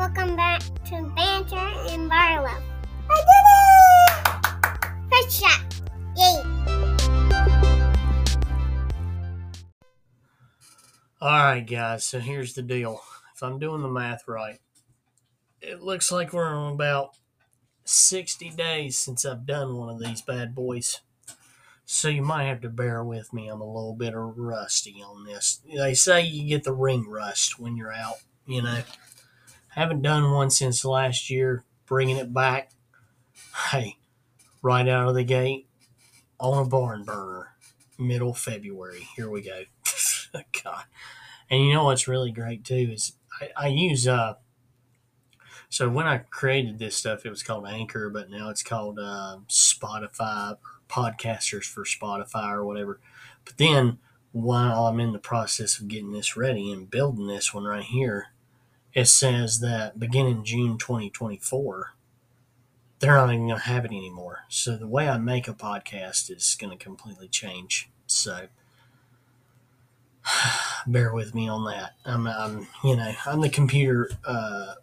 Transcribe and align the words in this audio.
Welcome 0.00 0.34
back 0.34 0.62
to 0.86 1.12
Banter 1.14 1.56
and 1.56 2.08
Barlow. 2.08 2.56
I 3.10 3.20
did 3.20 3.44
it! 4.16 4.88
First 5.12 5.42
shot. 5.42 5.60
Yay! 6.16 6.42
All 11.20 11.44
right, 11.44 11.60
guys. 11.60 12.06
So 12.06 12.18
here's 12.18 12.54
the 12.54 12.62
deal. 12.62 13.02
If 13.34 13.42
I'm 13.42 13.58
doing 13.58 13.82
the 13.82 13.90
math 13.90 14.26
right, 14.26 14.58
it 15.60 15.82
looks 15.82 16.10
like 16.10 16.32
we're 16.32 16.46
on 16.46 16.72
about 16.72 17.10
60 17.84 18.48
days 18.52 18.96
since 18.96 19.26
I've 19.26 19.44
done 19.44 19.76
one 19.76 19.90
of 19.90 20.00
these 20.02 20.22
bad 20.22 20.54
boys. 20.54 21.02
So 21.84 22.08
you 22.08 22.22
might 22.22 22.44
have 22.44 22.62
to 22.62 22.70
bear 22.70 23.04
with 23.04 23.34
me. 23.34 23.48
I'm 23.48 23.60
a 23.60 23.66
little 23.66 23.94
bit 23.94 24.14
rusty 24.16 25.02
on 25.02 25.26
this. 25.26 25.60
They 25.70 25.92
say 25.92 26.22
you 26.22 26.48
get 26.48 26.64
the 26.64 26.72
ring 26.72 27.06
rust 27.06 27.60
when 27.60 27.76
you're 27.76 27.92
out, 27.92 28.16
you 28.46 28.62
know. 28.62 28.80
Haven't 29.70 30.02
done 30.02 30.32
one 30.32 30.50
since 30.50 30.84
last 30.84 31.30
year. 31.30 31.64
Bringing 31.86 32.16
it 32.16 32.32
back. 32.32 32.70
Hey, 33.70 33.96
right 34.62 34.86
out 34.88 35.08
of 35.08 35.14
the 35.14 35.24
gate 35.24 35.68
on 36.38 36.66
a 36.66 36.68
barn 36.68 37.04
burner, 37.04 37.48
middle 37.98 38.34
February. 38.34 39.08
Here 39.16 39.28
we 39.28 39.42
go. 39.42 39.64
God. 40.64 40.84
And 41.50 41.64
you 41.64 41.72
know 41.72 41.84
what's 41.84 42.08
really 42.08 42.30
great 42.30 42.64
too 42.64 42.90
is 42.92 43.14
I, 43.40 43.48
I 43.56 43.66
use 43.68 44.06
uh 44.06 44.34
so 45.68 45.88
when 45.88 46.06
I 46.06 46.18
created 46.18 46.78
this 46.78 46.96
stuff 46.96 47.24
it 47.24 47.30
was 47.30 47.42
called 47.42 47.66
Anchor, 47.66 48.10
but 48.10 48.30
now 48.30 48.50
it's 48.50 48.62
called 48.62 48.98
uh, 48.98 49.38
Spotify 49.48 50.56
podcasters 50.88 51.64
for 51.64 51.84
Spotify 51.84 52.52
or 52.52 52.64
whatever. 52.64 53.00
But 53.44 53.56
then 53.56 53.98
while 54.32 54.86
I'm 54.86 54.98
in 54.98 55.12
the 55.12 55.18
process 55.18 55.78
of 55.78 55.88
getting 55.88 56.12
this 56.12 56.36
ready 56.36 56.72
and 56.72 56.90
building 56.90 57.28
this 57.28 57.54
one 57.54 57.64
right 57.64 57.84
here, 57.84 58.28
it 58.94 59.06
says 59.06 59.60
that 59.60 59.98
beginning 59.98 60.44
June 60.44 60.78
2024, 60.78 61.94
they're 62.98 63.16
not 63.16 63.32
even 63.32 63.46
going 63.48 63.58
to 63.58 63.66
have 63.66 63.84
it 63.84 63.92
anymore. 63.92 64.40
So 64.48 64.76
the 64.76 64.86
way 64.86 65.08
I 65.08 65.18
make 65.18 65.48
a 65.48 65.54
podcast 65.54 66.30
is 66.30 66.56
going 66.58 66.76
to 66.76 66.82
completely 66.82 67.28
change. 67.28 67.90
So 68.06 68.48
bear 70.86 71.14
with 71.14 71.34
me 71.34 71.48
on 71.48 71.64
that. 71.66 71.94
I'm, 72.04 72.26
I'm 72.26 72.66
you 72.84 72.96
know, 72.96 73.12
I'm 73.26 73.40
the 73.40 73.48
computer 73.48 74.10
uh, 74.24 74.74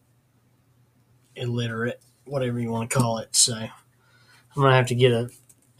illiterate, 1.35 2.01
whatever 2.25 2.59
you 2.59 2.71
want 2.71 2.89
to 2.89 2.97
call 2.97 3.19
it. 3.19 3.35
So 3.35 3.55
I'm 3.55 3.69
gonna 4.55 4.75
have 4.75 4.87
to 4.87 4.95
get 4.95 5.11
a 5.11 5.29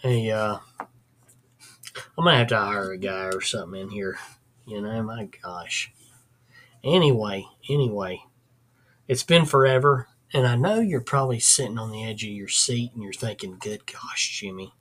a. 0.04 0.32
Uh, 0.32 0.58
I'm 0.80 2.24
gonna 2.24 2.38
have 2.38 2.48
to 2.48 2.58
hire 2.58 2.92
a 2.92 2.98
guy 2.98 3.26
or 3.26 3.42
something 3.42 3.82
in 3.82 3.90
here. 3.90 4.18
You 4.66 4.82
know, 4.82 5.02
my 5.02 5.28
gosh. 5.44 5.92
Anyway, 6.88 7.46
anyway, 7.70 8.24
it's 9.08 9.24
been 9.24 9.46
forever, 9.46 10.08
and 10.34 10.48
I 10.48 10.56
know 10.56 10.80
you're 10.80 11.02
probably 11.02 11.40
sitting 11.40 11.78
on 11.78 11.92
the 11.92 12.04
edge 12.04 12.24
of 12.24 12.30
your 12.30 12.48
seat 12.48 12.94
and 12.94 13.04
you're 13.04 13.14
thinking, 13.14 13.58
"Good 13.60 13.86
gosh, 13.86 14.40
Jimmy." 14.40 14.74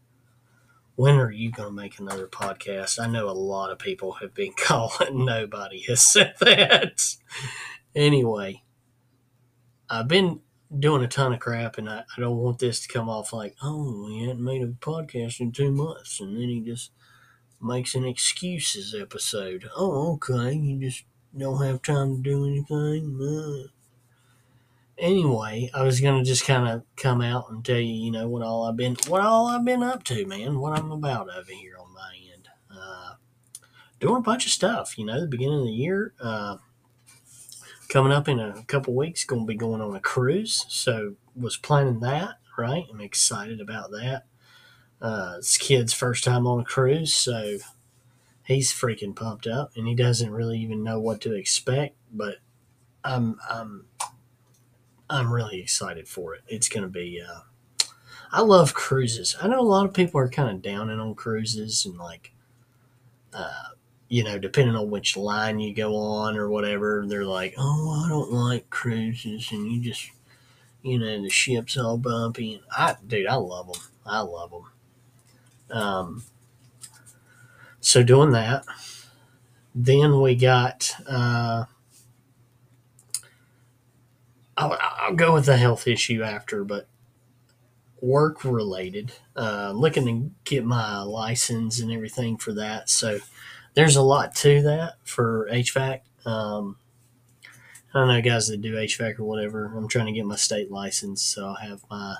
when 0.96 1.16
are 1.16 1.30
you 1.30 1.50
going 1.50 1.68
to 1.68 1.74
make 1.74 1.98
another 1.98 2.26
podcast? 2.26 2.98
I 2.98 3.06
know 3.06 3.28
a 3.28 3.32
lot 3.32 3.70
of 3.70 3.78
people 3.78 4.12
have 4.12 4.34
been 4.34 4.52
calling. 4.56 5.24
Nobody 5.24 5.82
has 5.82 6.00
said 6.00 6.34
that. 6.40 7.16
anyway, 7.94 8.62
I've 9.88 10.08
been 10.08 10.40
doing 10.76 11.04
a 11.04 11.08
ton 11.08 11.32
of 11.32 11.38
crap, 11.38 11.78
and 11.78 11.88
I, 11.88 12.04
I 12.16 12.20
don't 12.20 12.38
want 12.38 12.58
this 12.58 12.80
to 12.80 12.88
come 12.88 13.08
off 13.08 13.32
like, 13.32 13.54
oh, 13.62 14.08
he 14.08 14.26
hadn't 14.26 14.42
made 14.42 14.62
a 14.62 14.68
podcast 14.68 15.38
in 15.38 15.52
two 15.52 15.70
months, 15.70 16.18
and 16.18 16.36
then 16.36 16.48
he 16.48 16.60
just 16.60 16.90
makes 17.60 17.94
an 17.94 18.04
excuses 18.04 18.94
episode. 18.98 19.68
Oh, 19.76 20.14
okay, 20.14 20.54
you 20.54 20.80
just 20.80 21.04
don't 21.38 21.64
have 21.64 21.82
time 21.82 22.16
to 22.16 22.22
do 22.22 22.46
anything. 22.46 23.68
Anyway, 24.98 25.70
I 25.74 25.82
was 25.82 26.00
gonna 26.00 26.24
just 26.24 26.46
kind 26.46 26.68
of 26.68 26.82
come 26.96 27.20
out 27.20 27.50
and 27.50 27.64
tell 27.64 27.78
you, 27.78 27.92
you 27.92 28.10
know, 28.10 28.28
what 28.28 28.42
all 28.42 28.64
I've 28.64 28.76
been, 28.76 28.96
what 29.08 29.20
all 29.20 29.46
I've 29.46 29.64
been 29.64 29.82
up 29.82 30.04
to, 30.04 30.26
man, 30.26 30.58
what 30.58 30.78
I'm 30.78 30.90
about 30.90 31.28
over 31.28 31.52
here 31.52 31.76
on 31.78 31.92
my 31.92 32.14
end. 32.32 32.48
Uh, 32.70 33.14
doing 34.00 34.16
a 34.16 34.22
bunch 34.22 34.46
of 34.46 34.52
stuff, 34.52 34.96
you 34.96 35.04
know, 35.04 35.20
the 35.20 35.26
beginning 35.26 35.60
of 35.60 35.66
the 35.66 35.72
year. 35.72 36.14
Uh, 36.20 36.56
coming 37.88 38.12
up 38.12 38.28
in 38.28 38.40
a 38.40 38.64
couple 38.64 38.94
weeks, 38.94 39.24
to 39.24 39.44
be 39.44 39.54
going 39.54 39.80
on 39.80 39.94
a 39.94 40.00
cruise, 40.00 40.64
so 40.68 41.16
was 41.34 41.56
planning 41.56 42.00
that. 42.00 42.36
Right, 42.58 42.86
I'm 42.90 43.02
excited 43.02 43.60
about 43.60 43.90
that. 43.90 44.24
Uh, 45.00 45.34
it's 45.38 45.58
kid's 45.58 45.92
first 45.92 46.24
time 46.24 46.46
on 46.46 46.60
a 46.60 46.64
cruise, 46.64 47.12
so 47.12 47.58
he's 48.46 48.72
freaking 48.72 49.14
pumped 49.14 49.46
up, 49.46 49.72
and 49.76 49.86
he 49.86 49.94
doesn't 49.94 50.30
really 50.30 50.58
even 50.58 50.82
know 50.82 50.98
what 51.00 51.20
to 51.22 51.34
expect. 51.34 51.96
But 52.12 52.36
I'm 53.04 53.38
I'm 53.50 53.86
I'm 55.10 55.32
really 55.32 55.60
excited 55.60 56.08
for 56.08 56.34
it. 56.34 56.42
It's 56.48 56.68
to 56.68 56.86
be. 56.88 57.20
Uh, 57.20 57.40
I 58.32 58.40
love 58.40 58.74
cruises. 58.74 59.36
I 59.40 59.48
know 59.48 59.60
a 59.60 59.62
lot 59.62 59.86
of 59.86 59.94
people 59.94 60.20
are 60.20 60.28
kind 60.28 60.50
of 60.50 60.62
downing 60.62 60.98
on 60.98 61.14
cruises 61.14 61.86
and 61.86 61.96
like, 61.96 62.32
uh, 63.32 63.68
you 64.08 64.24
know, 64.24 64.38
depending 64.38 64.74
on 64.74 64.90
which 64.90 65.16
line 65.16 65.60
you 65.60 65.74
go 65.74 65.96
on 65.96 66.36
or 66.36 66.48
whatever, 66.48 67.04
they're 67.06 67.24
like, 67.24 67.54
"Oh, 67.56 68.04
I 68.04 68.08
don't 68.08 68.32
like 68.32 68.70
cruises," 68.70 69.50
and 69.52 69.70
you 69.70 69.80
just, 69.80 70.10
you 70.82 70.98
know, 70.98 71.22
the 71.22 71.30
ship's 71.30 71.76
all 71.76 71.98
bumpy. 71.98 72.54
And 72.54 72.64
I, 72.70 72.96
dude, 73.06 73.26
I 73.26 73.36
love 73.36 73.72
them. 73.72 73.82
I 74.04 74.20
love 74.20 74.50
them. 74.50 74.64
Um, 75.70 76.24
so 77.86 78.02
doing 78.02 78.32
that, 78.32 78.64
then 79.72 80.20
we 80.20 80.34
got. 80.34 80.90
Uh, 81.08 81.66
I'll, 84.56 84.76
I'll 84.80 85.14
go 85.14 85.34
with 85.34 85.46
the 85.46 85.56
health 85.56 85.86
issue 85.86 86.22
after, 86.24 86.64
but 86.64 86.88
work 88.00 88.44
related. 88.44 89.12
Uh, 89.36 89.72
looking 89.72 90.04
to 90.06 90.30
get 90.50 90.64
my 90.64 91.00
license 91.02 91.78
and 91.78 91.92
everything 91.92 92.38
for 92.38 92.52
that. 92.54 92.90
So 92.90 93.20
there's 93.74 93.94
a 93.94 94.02
lot 94.02 94.34
to 94.36 94.62
that 94.62 94.94
for 95.04 95.48
HVAC. 95.52 96.00
Um, 96.24 96.78
I 97.94 98.00
don't 98.00 98.08
know 98.08 98.20
guys 98.20 98.48
that 98.48 98.60
do 98.60 98.74
HVAC 98.74 99.20
or 99.20 99.24
whatever. 99.24 99.66
I'm 99.76 99.86
trying 99.86 100.06
to 100.06 100.12
get 100.12 100.24
my 100.24 100.36
state 100.36 100.72
license, 100.72 101.22
so 101.22 101.46
I'll 101.46 101.54
have 101.54 101.84
my, 101.88 102.16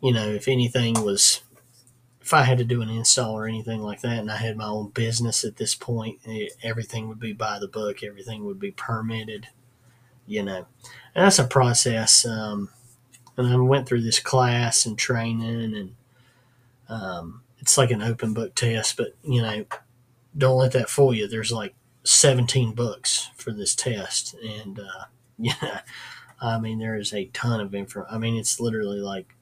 you 0.00 0.12
know, 0.12 0.28
if 0.28 0.46
anything 0.46 1.02
was, 1.02 1.40
if 2.20 2.34
I 2.34 2.42
had 2.42 2.58
to 2.58 2.64
do 2.64 2.82
an 2.82 2.90
install 2.90 3.34
or 3.34 3.46
anything 3.46 3.80
like 3.80 4.02
that, 4.02 4.18
and 4.18 4.30
I 4.30 4.36
had 4.36 4.56
my 4.56 4.66
own 4.66 4.90
business 4.90 5.44
at 5.44 5.56
this 5.56 5.74
point, 5.74 6.20
it, 6.24 6.52
everything 6.62 7.08
would 7.08 7.20
be 7.20 7.32
by 7.32 7.58
the 7.58 7.68
book. 7.68 8.02
Everything 8.02 8.44
would 8.44 8.60
be 8.60 8.70
permitted 8.70 9.48
you 10.30 10.44
know, 10.44 10.64
and 11.14 11.26
that's 11.26 11.40
a 11.40 11.44
process. 11.44 12.24
Um, 12.24 12.70
and 13.36 13.48
I 13.48 13.56
went 13.56 13.88
through 13.88 14.02
this 14.02 14.20
class 14.20 14.86
and 14.86 14.96
training, 14.96 15.74
and 15.74 15.94
um, 16.88 17.42
it's 17.58 17.76
like 17.76 17.90
an 17.90 18.00
open 18.00 18.32
book 18.32 18.54
test. 18.54 18.96
But 18.96 19.16
you 19.24 19.42
know, 19.42 19.64
don't 20.38 20.56
let 20.56 20.70
that 20.72 20.88
fool 20.88 21.12
you. 21.12 21.26
There's 21.26 21.50
like 21.50 21.74
17 22.04 22.74
books 22.74 23.30
for 23.34 23.50
this 23.50 23.74
test, 23.74 24.34
and 24.34 24.78
uh, 24.78 25.04
yeah, 25.38 25.80
I 26.40 26.60
mean 26.60 26.78
there 26.78 26.96
is 26.96 27.12
a 27.12 27.26
ton 27.26 27.60
of 27.60 27.74
info. 27.74 28.06
I 28.08 28.16
mean 28.16 28.36
it's 28.36 28.60
literally 28.60 29.00
like, 29.00 29.34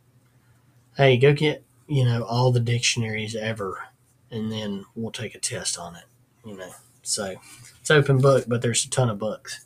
hey, 0.97 1.19
go 1.19 1.35
get 1.35 1.65
you 1.89 2.05
know 2.05 2.23
all 2.23 2.53
the 2.53 2.61
dictionaries 2.61 3.35
ever, 3.35 3.89
and 4.31 4.53
then 4.53 4.85
we'll 4.95 5.11
take 5.11 5.35
a 5.35 5.41
test 5.41 5.79
on 5.79 5.97
it. 5.97 6.05
You 6.45 6.57
know, 6.57 6.71
so 7.03 7.35
it's 7.81 7.91
open 7.91 8.21
book, 8.21 8.45
but 8.47 8.63
there's 8.63 8.85
a 8.85 8.91
ton 8.91 9.11
of 9.11 9.19
books 9.19 9.65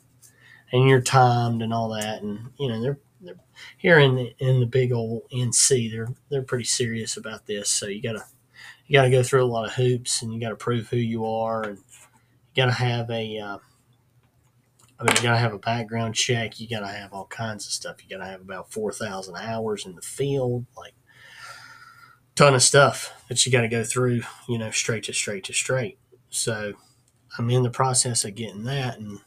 and 0.73 0.89
you're 0.89 1.01
timed 1.01 1.61
and 1.61 1.71
all 1.71 1.89
that. 1.89 2.21
And 2.21 2.49
you 2.57 2.67
know 2.67 2.81
they're 2.81 2.99
they're 3.21 3.39
here 3.77 3.99
in 3.99 4.15
the 4.15 4.35
in 4.39 4.59
the 4.59 4.65
big 4.65 4.91
old 4.91 5.21
NC. 5.31 5.91
They're 5.91 6.09
they're 6.29 6.41
pretty 6.41 6.65
serious 6.65 7.15
about 7.15 7.45
this. 7.45 7.69
So 7.69 7.87
you 7.87 8.01
gotta 8.01 8.25
you 8.87 8.93
gotta 8.93 9.11
go 9.11 9.23
through 9.23 9.45
a 9.45 9.45
lot 9.45 9.67
of 9.67 9.75
hoops, 9.75 10.21
and 10.21 10.33
you 10.33 10.41
gotta 10.41 10.57
prove 10.57 10.89
who 10.89 10.97
you 10.97 11.25
are, 11.25 11.63
and 11.63 11.77
you 11.77 11.83
gotta 12.55 12.73
have 12.73 13.09
a. 13.09 13.37
Uh, 13.37 13.57
I 14.99 15.03
mean, 15.05 15.15
you 15.17 15.23
gotta 15.23 15.37
have 15.37 15.53
a 15.53 15.59
background 15.59 16.15
check. 16.15 16.59
You 16.59 16.67
gotta 16.67 16.87
have 16.87 17.13
all 17.13 17.25
kinds 17.27 17.65
of 17.67 17.71
stuff. 17.71 17.97
You 18.03 18.17
gotta 18.17 18.29
have 18.29 18.41
about 18.41 18.71
four 18.71 18.91
thousand 18.91 19.35
hours 19.37 19.85
in 19.85 19.95
the 19.95 20.01
field, 20.01 20.65
like 20.75 20.95
ton 22.35 22.55
of 22.55 22.61
stuff 22.61 23.11
that 23.29 23.45
you 23.45 23.51
got 23.51 23.61
to 23.61 23.67
go 23.67 23.83
through. 23.83 24.21
You 24.47 24.57
know, 24.57 24.71
straight 24.71 25.03
to 25.03 25.13
straight 25.13 25.43
to 25.45 25.53
straight. 25.53 25.97
So 26.29 26.73
I'm 27.37 27.49
in 27.49 27.63
the 27.63 27.69
process 27.69 28.25
of 28.25 28.35
getting 28.35 28.63
that, 28.63 28.97
and 28.97 29.19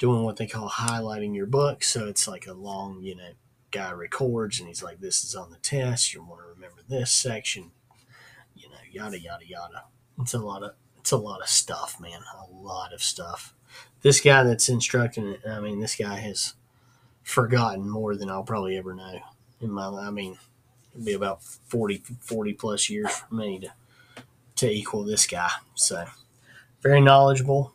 doing 0.00 0.24
what 0.24 0.36
they 0.36 0.46
call 0.46 0.68
highlighting 0.68 1.36
your 1.36 1.46
book. 1.46 1.84
So 1.84 2.08
it's 2.08 2.26
like 2.26 2.46
a 2.46 2.54
long, 2.54 3.02
you 3.02 3.14
know, 3.14 3.32
guy 3.70 3.92
records 3.92 4.58
and 4.58 4.66
he's 4.66 4.82
like, 4.82 4.98
this 4.98 5.22
is 5.22 5.34
on 5.34 5.50
the 5.50 5.58
test. 5.58 6.14
You 6.14 6.24
want 6.24 6.40
to 6.40 6.46
remember 6.48 6.80
this 6.88 7.12
section, 7.12 7.70
you 8.56 8.68
know, 8.70 8.78
yada, 8.90 9.20
yada, 9.20 9.46
yada. 9.46 9.84
It's 10.18 10.32
a 10.32 10.38
lot 10.38 10.62
of, 10.62 10.72
it's 10.98 11.12
a 11.12 11.18
lot 11.18 11.42
of 11.42 11.48
stuff, 11.48 12.00
man. 12.00 12.20
A 12.34 12.50
lot 12.50 12.94
of 12.94 13.02
stuff. 13.02 13.54
This 14.00 14.22
guy 14.22 14.42
that's 14.42 14.70
instructing 14.70 15.28
it, 15.28 15.40
I 15.46 15.60
mean, 15.60 15.80
this 15.80 15.96
guy 15.96 16.16
has 16.16 16.54
forgotten 17.22 17.88
more 17.88 18.16
than 18.16 18.30
I'll 18.30 18.42
probably 18.42 18.78
ever 18.78 18.94
know 18.94 19.20
in 19.60 19.70
my, 19.70 19.86
I 19.86 20.10
mean, 20.10 20.38
it'd 20.92 21.04
be 21.04 21.12
about 21.12 21.42
40, 21.42 22.02
40 22.20 22.52
plus 22.54 22.90
years 22.90 23.10
for 23.10 23.34
me 23.34 23.60
to, 23.60 23.72
to 24.56 24.70
equal 24.70 25.04
this 25.04 25.26
guy. 25.26 25.50
So 25.74 26.06
very 26.82 27.00
knowledgeable, 27.00 27.74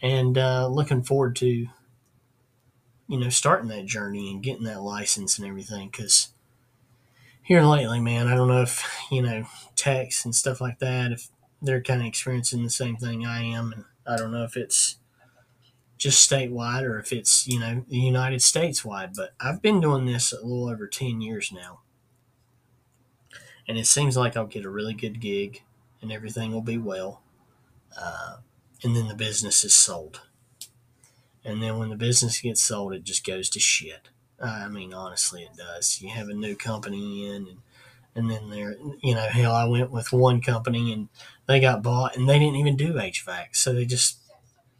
and 0.00 0.38
uh, 0.38 0.68
looking 0.68 1.02
forward 1.02 1.36
to 1.36 1.68
you 3.12 3.18
know, 3.18 3.28
starting 3.28 3.68
that 3.68 3.84
journey 3.84 4.30
and 4.30 4.42
getting 4.42 4.64
that 4.64 4.80
license 4.80 5.38
and 5.38 5.46
everything. 5.46 5.90
Because 5.90 6.30
here 7.42 7.60
lately, 7.62 8.00
man, 8.00 8.26
I 8.26 8.34
don't 8.34 8.48
know 8.48 8.62
if, 8.62 8.82
you 9.10 9.20
know, 9.20 9.44
techs 9.76 10.24
and 10.24 10.34
stuff 10.34 10.62
like 10.62 10.78
that, 10.78 11.12
if 11.12 11.28
they're 11.60 11.82
kind 11.82 12.00
of 12.00 12.06
experiencing 12.06 12.62
the 12.62 12.70
same 12.70 12.96
thing 12.96 13.26
I 13.26 13.42
am. 13.42 13.70
And 13.74 13.84
I 14.06 14.16
don't 14.16 14.32
know 14.32 14.44
if 14.44 14.56
it's 14.56 14.96
just 15.98 16.28
statewide 16.28 16.84
or 16.84 16.98
if 16.98 17.12
it's, 17.12 17.46
you 17.46 17.60
know, 17.60 17.84
the 17.86 17.98
United 17.98 18.40
States 18.40 18.82
wide. 18.82 19.12
But 19.14 19.34
I've 19.38 19.60
been 19.60 19.82
doing 19.82 20.06
this 20.06 20.32
a 20.32 20.36
little 20.36 20.70
over 20.70 20.86
10 20.86 21.20
years 21.20 21.52
now. 21.52 21.80
And 23.68 23.78
it 23.78 23.86
seems 23.86 24.16
like 24.16 24.36
I'll 24.36 24.46
get 24.46 24.64
a 24.64 24.70
really 24.70 24.94
good 24.94 25.20
gig 25.20 25.62
and 26.00 26.12
everything 26.12 26.52
will 26.52 26.62
be 26.62 26.78
well. 26.78 27.22
Uh, 27.96 28.36
and 28.82 28.96
then 28.96 29.08
the 29.08 29.14
business 29.14 29.64
is 29.64 29.74
sold. 29.74 30.22
And 31.44 31.62
then 31.62 31.78
when 31.78 31.90
the 31.90 31.96
business 31.96 32.40
gets 32.40 32.62
sold, 32.62 32.92
it 32.92 33.04
just 33.04 33.24
goes 33.24 33.48
to 33.50 33.60
shit. 33.60 34.08
I 34.40 34.68
mean, 34.68 34.92
honestly, 34.92 35.42
it 35.42 35.56
does. 35.56 36.00
You 36.00 36.10
have 36.10 36.28
a 36.28 36.34
new 36.34 36.56
company 36.56 37.26
in, 37.26 37.46
and 37.46 37.58
and 38.14 38.30
then 38.30 38.50
there, 38.50 38.76
you 39.02 39.14
know, 39.14 39.26
hell, 39.28 39.54
I 39.54 39.64
went 39.64 39.90
with 39.90 40.12
one 40.12 40.42
company 40.42 40.92
and 40.92 41.08
they 41.46 41.60
got 41.60 41.82
bought, 41.82 42.16
and 42.16 42.28
they 42.28 42.38
didn't 42.38 42.56
even 42.56 42.76
do 42.76 42.94
HVAC, 42.94 43.48
so 43.56 43.72
they 43.72 43.86
just 43.86 44.18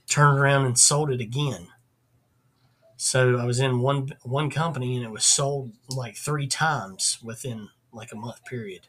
turned 0.08 0.38
around 0.38 0.67
and 0.67 0.79
sold 0.79 1.11
it 1.11 1.20
again. 1.20 1.69
So 2.96 3.38
I 3.38 3.44
was 3.44 3.58
in 3.58 3.81
one 3.81 4.12
one 4.23 4.50
company, 4.50 4.96
and 4.96 5.05
it 5.05 5.11
was 5.11 5.25
sold 5.25 5.73
like 5.88 6.17
three 6.17 6.46
times 6.46 7.19
within 7.23 7.70
like 7.93 8.12
a 8.12 8.17
month 8.17 8.44
period. 8.44 8.89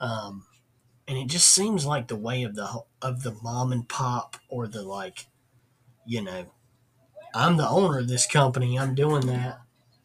Um, 0.00 0.44
and 1.06 1.18
it 1.18 1.28
just 1.28 1.52
seems 1.52 1.86
like 1.86 2.08
the 2.08 2.16
way 2.16 2.42
of 2.42 2.54
the 2.54 2.82
of 3.02 3.22
the 3.22 3.36
mom 3.42 3.72
and 3.72 3.88
pop 3.88 4.36
or 4.48 4.66
the 4.66 4.82
like, 4.82 5.26
you 6.06 6.22
know, 6.22 6.46
I'm 7.34 7.56
the 7.56 7.68
owner 7.68 7.98
of 7.98 8.08
this 8.08 8.26
company. 8.26 8.78
I'm 8.78 8.94
doing 8.94 9.26
that. 9.26 9.60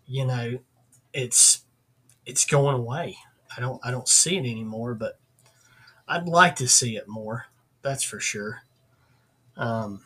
You 0.05 0.25
know, 0.25 0.59
it's 1.13 1.63
it's 2.25 2.45
going 2.45 2.75
away. 2.75 3.17
I 3.55 3.61
don't 3.61 3.79
I 3.85 3.91
don't 3.91 4.07
see 4.07 4.37
it 4.37 4.41
anymore, 4.41 4.93
but 4.93 5.19
I'd 6.07 6.27
like 6.27 6.55
to 6.57 6.67
see 6.67 6.97
it 6.97 7.07
more. 7.07 7.45
That's 7.81 8.03
for 8.03 8.19
sure. 8.19 8.61
Um, 9.55 10.01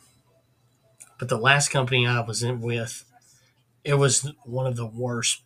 but 1.18 1.28
the 1.28 1.38
last 1.38 1.68
company 1.68 2.06
I 2.06 2.20
was 2.20 2.42
in 2.42 2.60
with, 2.60 3.04
it 3.84 3.94
was 3.94 4.30
one 4.44 4.66
of 4.66 4.76
the 4.76 4.86
worst 4.86 5.42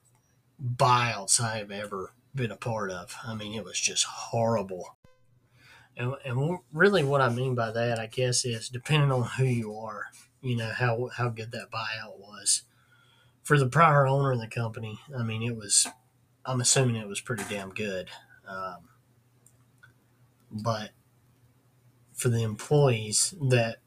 buyouts 0.61 1.41
I 1.41 1.59
have 1.59 1.71
ever 1.71 2.13
been 2.39 2.51
a 2.51 2.57
part 2.57 2.91
of. 2.91 3.15
I 3.25 3.35
mean, 3.35 3.55
it 3.55 3.65
was 3.65 3.79
just 3.79 4.05
horrible. 4.05 4.97
And, 5.97 6.15
and 6.25 6.59
really, 6.73 7.05
what 7.05 7.21
I 7.21 7.29
mean 7.29 7.55
by 7.55 7.73
that, 7.73 7.99
I 7.99 8.07
guess, 8.07 8.45
is 8.45 8.69
depending 8.69 9.11
on 9.11 9.25
who 9.25 9.45
you 9.45 9.75
are, 9.75 10.05
you 10.41 10.57
know, 10.57 10.71
how, 10.71 11.11
how 11.17 11.29
good 11.29 11.51
that 11.53 11.71
buyout 11.73 12.19
was. 12.19 12.63
For 13.43 13.59
the 13.59 13.67
prior 13.67 14.07
owner 14.07 14.33
of 14.33 14.41
the 14.41 14.47
company, 14.47 15.01
I 15.17 15.23
mean, 15.23 15.43
it 15.43 15.57
was, 15.57 15.87
I'm 16.45 16.61
assuming 16.61 16.97
it 16.97 17.09
was 17.09 17.21
pretty 17.21 17.45
damn 17.49 17.71
good. 17.71 18.09
Um, 18.47 18.89
but 20.51 20.91
for 22.15 22.29
the 22.29 22.43
employees 22.43 23.35
that, 23.41 23.79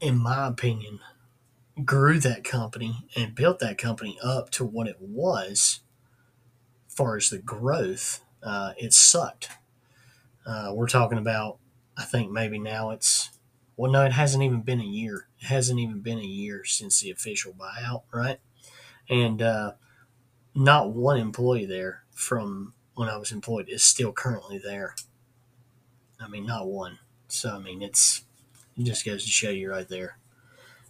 in 0.00 0.18
my 0.18 0.48
opinion, 0.48 0.98
grew 1.84 2.18
that 2.18 2.44
company 2.44 3.06
and 3.16 3.34
built 3.34 3.58
that 3.60 3.78
company 3.78 4.18
up 4.22 4.50
to 4.50 4.64
what 4.64 4.88
it 4.88 4.98
was, 5.00 5.80
as 5.80 5.91
far 6.96 7.16
as 7.16 7.30
the 7.30 7.38
growth, 7.38 8.20
uh, 8.42 8.72
it 8.76 8.92
sucked. 8.92 9.48
Uh, 10.46 10.72
we're 10.74 10.88
talking 10.88 11.18
about, 11.18 11.58
I 11.96 12.04
think 12.04 12.30
maybe 12.30 12.58
now 12.58 12.90
it's, 12.90 13.30
well, 13.76 13.90
no, 13.90 14.04
it 14.04 14.12
hasn't 14.12 14.42
even 14.42 14.62
been 14.62 14.80
a 14.80 14.84
year. 14.84 15.28
It 15.40 15.46
hasn't 15.46 15.80
even 15.80 16.00
been 16.00 16.18
a 16.18 16.22
year 16.22 16.64
since 16.64 17.00
the 17.00 17.10
official 17.10 17.52
buyout, 17.52 18.02
right? 18.12 18.38
And 19.08 19.40
uh, 19.40 19.72
not 20.54 20.92
one 20.92 21.18
employee 21.18 21.66
there 21.66 22.04
from 22.12 22.74
when 22.94 23.08
I 23.08 23.16
was 23.16 23.32
employed 23.32 23.68
is 23.68 23.82
still 23.82 24.12
currently 24.12 24.58
there. 24.58 24.94
I 26.20 26.28
mean, 26.28 26.46
not 26.46 26.66
one. 26.66 26.98
So, 27.28 27.56
I 27.56 27.58
mean, 27.58 27.82
it's, 27.82 28.24
it 28.76 28.84
just 28.84 29.04
goes 29.04 29.24
to 29.24 29.30
show 29.30 29.50
you 29.50 29.70
right 29.70 29.88
there. 29.88 30.18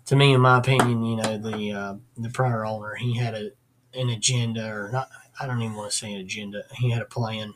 To 0.07 0.17
me, 0.17 0.35
in 0.35 0.41
my 0.41 0.59
opinion, 0.59 1.05
you 1.05 1.17
know, 1.17 1.39
the 1.39 1.73
uh, 1.73 1.95
the 2.19 2.29
prior 2.29 2.67
owner, 2.67 2.97
he 2.97 3.17
had 3.17 3.35
a 3.35 3.53
an 3.95 4.09
agenda, 4.09 4.67
or 4.69 4.91
not. 4.93 5.09
I 5.41 5.47
don't 5.47 5.63
even 5.63 5.77
want 5.77 5.91
to 5.91 5.97
say 5.97 6.13
an 6.13 6.21
agenda. 6.21 6.65
He 6.77 6.91
had 6.91 7.03
a 7.03 7.07
plan 7.07 7.55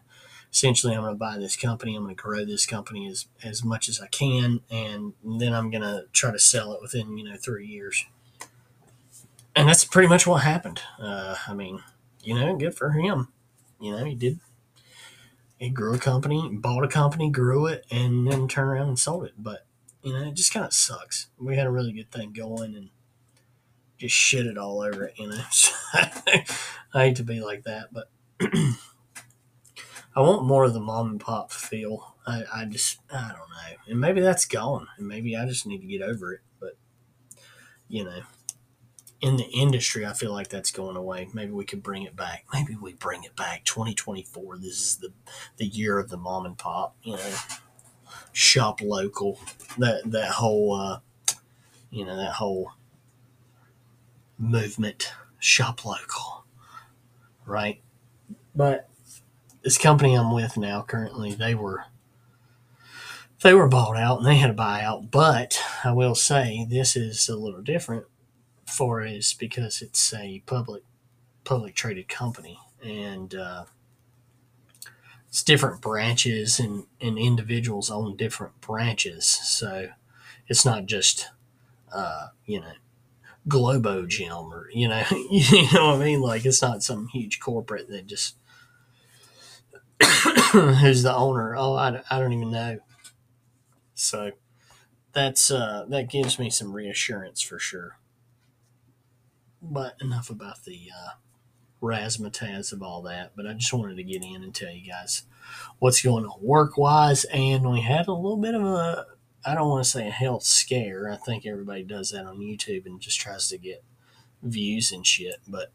essentially 0.56 0.94
I'm 0.94 1.03
going 1.03 1.12
to 1.12 1.19
buy 1.19 1.37
this 1.37 1.55
company. 1.55 1.94
I'm 1.94 2.05
going 2.05 2.17
to 2.17 2.23
grow 2.23 2.43
this 2.44 2.65
company 2.65 3.06
as, 3.09 3.27
as 3.44 3.62
much 3.62 3.91
as 3.91 4.00
I 4.00 4.06
can. 4.06 4.61
And 4.71 5.12
then 5.23 5.53
I'm 5.53 5.71
going 5.71 5.83
to 5.83 6.06
try 6.12 6.31
to 6.31 6.38
sell 6.38 6.73
it 6.73 6.81
within, 6.81 7.19
you 7.19 7.25
know, 7.25 7.37
three 7.37 7.67
years. 7.67 8.06
And 9.55 9.69
that's 9.69 9.85
pretty 9.85 10.09
much 10.09 10.27
what 10.27 10.43
happened. 10.43 10.81
Uh, 10.99 11.37
I 11.47 11.53
mean, 11.53 11.83
you 12.23 12.35
know, 12.35 12.56
good 12.56 12.75
for 12.75 12.91
him. 12.93 13.29
You 13.79 13.93
know, 13.93 14.05
he 14.05 14.15
did. 14.15 14.41
He 15.59 15.69
grew 15.69 15.94
a 15.94 15.99
company, 15.99 16.49
bought 16.50 16.85
a 16.85 16.88
company, 16.88 17.31
grew 17.31 17.67
it, 17.67 17.85
and 17.91 18.27
then 18.31 18.49
turned 18.49 18.71
around 18.71 18.88
and 18.88 18.99
sold 18.99 19.25
it. 19.25 19.35
But, 19.38 19.67
you 20.03 20.15
know, 20.15 20.29
it 20.29 20.35
just 20.35 20.55
kind 20.55 20.65
of 20.65 20.73
sucks. 20.73 21.29
We 21.38 21.56
had 21.56 21.67
a 21.67 21.71
really 21.71 21.93
good 21.93 22.11
thing 22.11 22.33
going 22.33 22.75
and 22.75 22.91
just 23.99 24.15
shit 24.15 24.47
it 24.47 24.59
all 24.59 24.83
over 24.83 25.05
it, 25.05 25.19
you 25.19 25.29
know. 25.29 25.41
I 25.95 26.45
hate 26.93 27.17
to 27.17 27.25
be 27.25 27.41
like 27.41 27.65
that, 27.65 27.89
but 27.93 28.11
I 30.17 30.21
want 30.21 30.47
more 30.47 30.65
of 30.65 30.73
the 30.73 30.81
mom 30.81 31.11
and 31.11 31.21
pop 31.21 31.53
feel. 31.53 32.17
I, 32.27 32.45
I 32.55 32.65
just, 32.65 32.99
I 33.13 33.29
don't 33.29 33.51
know. 33.51 33.77
And 33.89 34.01
maybe 34.01 34.23
that's 34.23 34.47
gone. 34.47 34.87
And 34.97 35.07
maybe 35.07 35.37
I 35.37 35.45
just 35.47 35.67
need 35.67 35.81
to 35.81 35.87
get 35.87 36.01
over 36.01 36.33
it. 36.33 36.41
But, 36.59 36.73
you 37.89 38.05
know, 38.05 38.23
in 39.21 39.37
the 39.37 39.45
industry, 39.45 40.07
I 40.07 40.15
feel 40.15 40.33
like 40.33 40.49
that's 40.49 40.71
going 40.71 40.97
away. 40.97 41.29
Maybe 41.35 41.53
we 41.53 41.67
could 41.67 41.83
bring 41.83 42.03
it 42.05 42.17
back. 42.17 42.47
Maybe 42.53 42.75
we 42.75 42.95
bring 42.95 43.25
it 43.25 43.37
back. 43.37 43.65
2024. 43.65 44.57
This 44.57 44.81
is 44.81 44.97
the, 44.97 45.13
the 45.59 45.67
year 45.67 45.99
of 45.99 46.09
the 46.09 46.17
mom 46.17 46.47
and 46.47 46.57
pop, 46.57 46.97
you 47.03 47.17
know, 47.17 47.35
shop 48.33 48.81
local. 48.81 49.39
That, 49.77 50.03
that 50.11 50.31
whole, 50.31 50.75
uh, 50.75 51.01
you 51.91 52.07
know, 52.07 52.17
that 52.17 52.33
whole 52.33 52.73
movement, 54.38 55.12
shop 55.38 55.85
local. 55.85 56.44
Right. 57.44 57.81
But, 58.55 58.88
this 59.62 59.79
company 59.79 60.15
I'm 60.15 60.33
with 60.33 60.56
now 60.56 60.83
currently, 60.83 61.33
they 61.33 61.53
were 61.55 61.87
they 63.43 63.53
were 63.53 63.69
bought 63.69 63.97
out 63.97 64.19
and 64.19 64.27
they 64.27 64.37
had 64.37 64.50
a 64.50 64.55
buyout. 64.55 65.11
But 65.11 65.61
I 65.83 65.91
will 65.91 66.15
say 66.15 66.65
this 66.71 66.94
is 66.94 67.29
a 67.29 67.37
little 67.37 67.62
different 67.62 68.07
for 68.64 69.05
us 69.05 69.33
because 69.33 69.83
it's 69.83 70.14
a 70.14 70.43
public 70.47 70.85
public 71.43 71.75
traded 71.75 72.09
company 72.09 72.59
and 72.81 73.35
uh, 73.35 73.64
it's 75.28 75.43
different 75.43 75.81
branches 75.81 76.61
and, 76.61 76.85
and 77.00 77.19
individuals 77.19 77.90
own 77.90 78.16
different 78.16 78.61
branches. 78.61 79.26
So 79.26 79.88
it's 80.47 80.64
not 80.64 80.87
just 80.87 81.31
uh, 81.93 82.28
you 82.45 82.61
know 82.61 82.73
Globo 83.49 84.07
Gym 84.07 84.53
or 84.53 84.69
you 84.73 84.88
know 84.88 85.03
you 85.31 85.62
know 85.73 85.88
what 85.88 86.00
I 86.00 86.05
mean. 86.05 86.21
Like 86.21 86.45
it's 86.45 86.62
not 86.62 86.83
some 86.83 87.09
huge 87.09 87.41
corporate 87.41 87.88
that 87.88 88.07
just 88.07 88.37
who's 90.53 91.03
the 91.03 91.15
owner. 91.15 91.55
Oh, 91.57 91.75
I, 91.75 92.03
I 92.11 92.19
don't 92.19 92.33
even 92.33 92.50
know. 92.50 92.79
So 93.95 94.33
that's 95.12 95.50
uh, 95.50 95.87
that 95.88 96.11
gives 96.11 96.38
me 96.38 96.50
some 96.50 96.73
reassurance 96.73 97.41
for 97.41 97.59
sure. 97.59 97.99
But 99.62 99.95
enough 100.00 100.29
about 100.29 100.65
the 100.65 100.88
uh, 100.95 101.11
razzmatazz 101.83 102.73
of 102.73 102.83
all 102.83 103.03
that. 103.03 103.33
But 103.37 103.47
I 103.47 103.55
just 103.55 103.73
wanted 103.73 103.97
to 103.97 104.03
get 104.05 104.23
in 104.23 104.43
and 104.43 104.55
tell 104.55 104.71
you 104.71 104.91
guys 104.91 105.23
what's 105.79 106.03
going 106.03 106.26
on 106.26 106.43
work 106.43 106.76
wise. 106.76 107.25
And 107.25 107.71
we 107.71 107.81
had 107.81 108.09
a 108.09 108.12
little 108.12 108.37
bit 108.37 108.55
of 108.55 108.62
a, 108.62 109.07
I 109.47 109.55
don't 109.55 109.69
want 109.69 109.85
to 109.85 109.91
say 109.91 110.09
a 110.09 110.11
health 110.11 110.43
scare. 110.43 111.09
I 111.11 111.17
think 111.17 111.47
everybody 111.47 111.85
does 111.85 112.11
that 112.11 112.26
on 112.26 112.38
YouTube 112.38 112.85
and 112.85 113.00
just 113.00 113.21
tries 113.21 113.49
to 113.49 113.59
get 113.59 113.85
views 114.43 114.91
and 114.91 115.07
shit. 115.07 115.37
But 115.47 115.73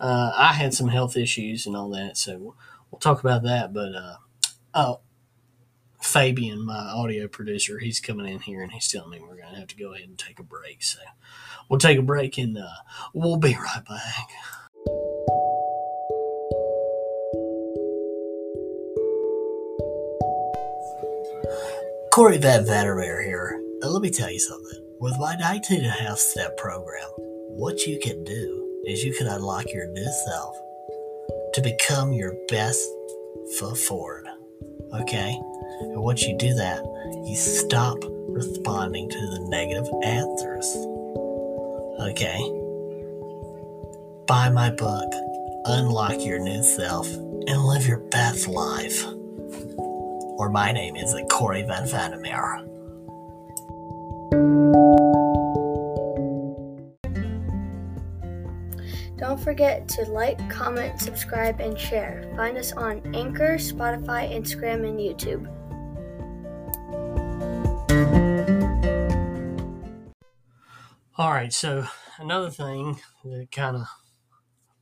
uh, 0.00 0.32
I 0.36 0.52
had 0.52 0.74
some 0.74 0.88
health 0.88 1.16
issues 1.16 1.66
and 1.66 1.76
all 1.76 1.90
that. 1.90 2.16
So 2.16 2.56
we'll 2.90 3.00
talk 3.00 3.20
about 3.20 3.44
that. 3.44 3.72
But 3.72 3.94
uh, 3.94 4.16
oh, 4.74 5.00
Fabian, 6.02 6.66
my 6.66 6.74
audio 6.74 7.28
producer, 7.28 7.78
he's 7.78 8.00
coming 8.00 8.26
in 8.26 8.40
here 8.40 8.62
and 8.62 8.72
he's 8.72 8.88
telling 8.88 9.10
me 9.10 9.20
we're 9.20 9.36
to 9.36 9.60
have 9.60 9.68
to 9.68 9.76
go 9.76 9.94
ahead 9.94 10.08
and 10.08 10.18
take 10.18 10.38
a 10.38 10.42
break. 10.42 10.82
So 10.82 10.98
we'll 11.68 11.78
take 11.78 11.98
a 11.98 12.02
break 12.02 12.36
and 12.38 12.58
uh, 12.58 12.68
we'll 13.12 13.36
be 13.36 13.54
right 13.54 13.84
back. 13.88 14.28
Corey 22.14 22.38
Van 22.38 22.64
Vandermeer 22.64 23.24
here. 23.24 23.60
Now, 23.82 23.88
let 23.88 24.00
me 24.00 24.08
tell 24.08 24.30
you 24.30 24.38
something. 24.38 24.78
With 25.00 25.18
my 25.18 25.34
19 25.34 25.78
and 25.78 25.86
a 25.88 25.90
half 25.90 26.16
step 26.16 26.56
program, 26.56 27.08
what 27.56 27.86
you 27.86 27.98
can 27.98 28.22
do 28.22 28.82
is 28.86 29.02
you 29.02 29.12
can 29.12 29.26
unlock 29.26 29.64
your 29.72 29.88
new 29.88 30.12
self 30.24 30.56
to 31.54 31.60
become 31.60 32.12
your 32.12 32.32
best 32.46 32.88
foot 33.58 33.76
forward. 33.76 34.28
Okay? 34.94 35.36
And 35.80 36.00
once 36.04 36.22
you 36.22 36.38
do 36.38 36.54
that, 36.54 36.84
you 37.26 37.34
stop 37.34 37.98
responding 38.28 39.10
to 39.10 39.18
the 39.18 39.46
negative 39.48 39.88
answers. 40.04 40.66
Okay? 42.00 42.38
buy 44.28 44.50
my 44.50 44.70
book, 44.70 45.12
Unlock 45.64 46.24
Your 46.24 46.38
New 46.38 46.62
Self, 46.62 47.12
and 47.12 47.64
live 47.64 47.88
your 47.88 47.98
best 47.98 48.46
life. 48.46 49.04
Or 50.44 50.50
my 50.50 50.72
name 50.72 50.94
is 50.94 51.16
Corey 51.30 51.62
Van 51.62 51.86
Vandermeer. 51.88 52.58
Don't 59.16 59.40
forget 59.40 59.88
to 59.88 60.02
like, 60.10 60.50
comment, 60.50 61.00
subscribe, 61.00 61.60
and 61.60 61.78
share. 61.78 62.30
Find 62.36 62.58
us 62.58 62.72
on 62.72 63.00
Anchor, 63.14 63.54
Spotify, 63.54 64.30
Instagram, 64.30 64.86
and 64.86 64.98
YouTube. 65.00 65.48
All 71.16 71.30
right, 71.30 71.54
so 71.54 71.86
another 72.18 72.50
thing 72.50 73.00
that 73.24 73.50
kind 73.50 73.76
of 73.76 73.86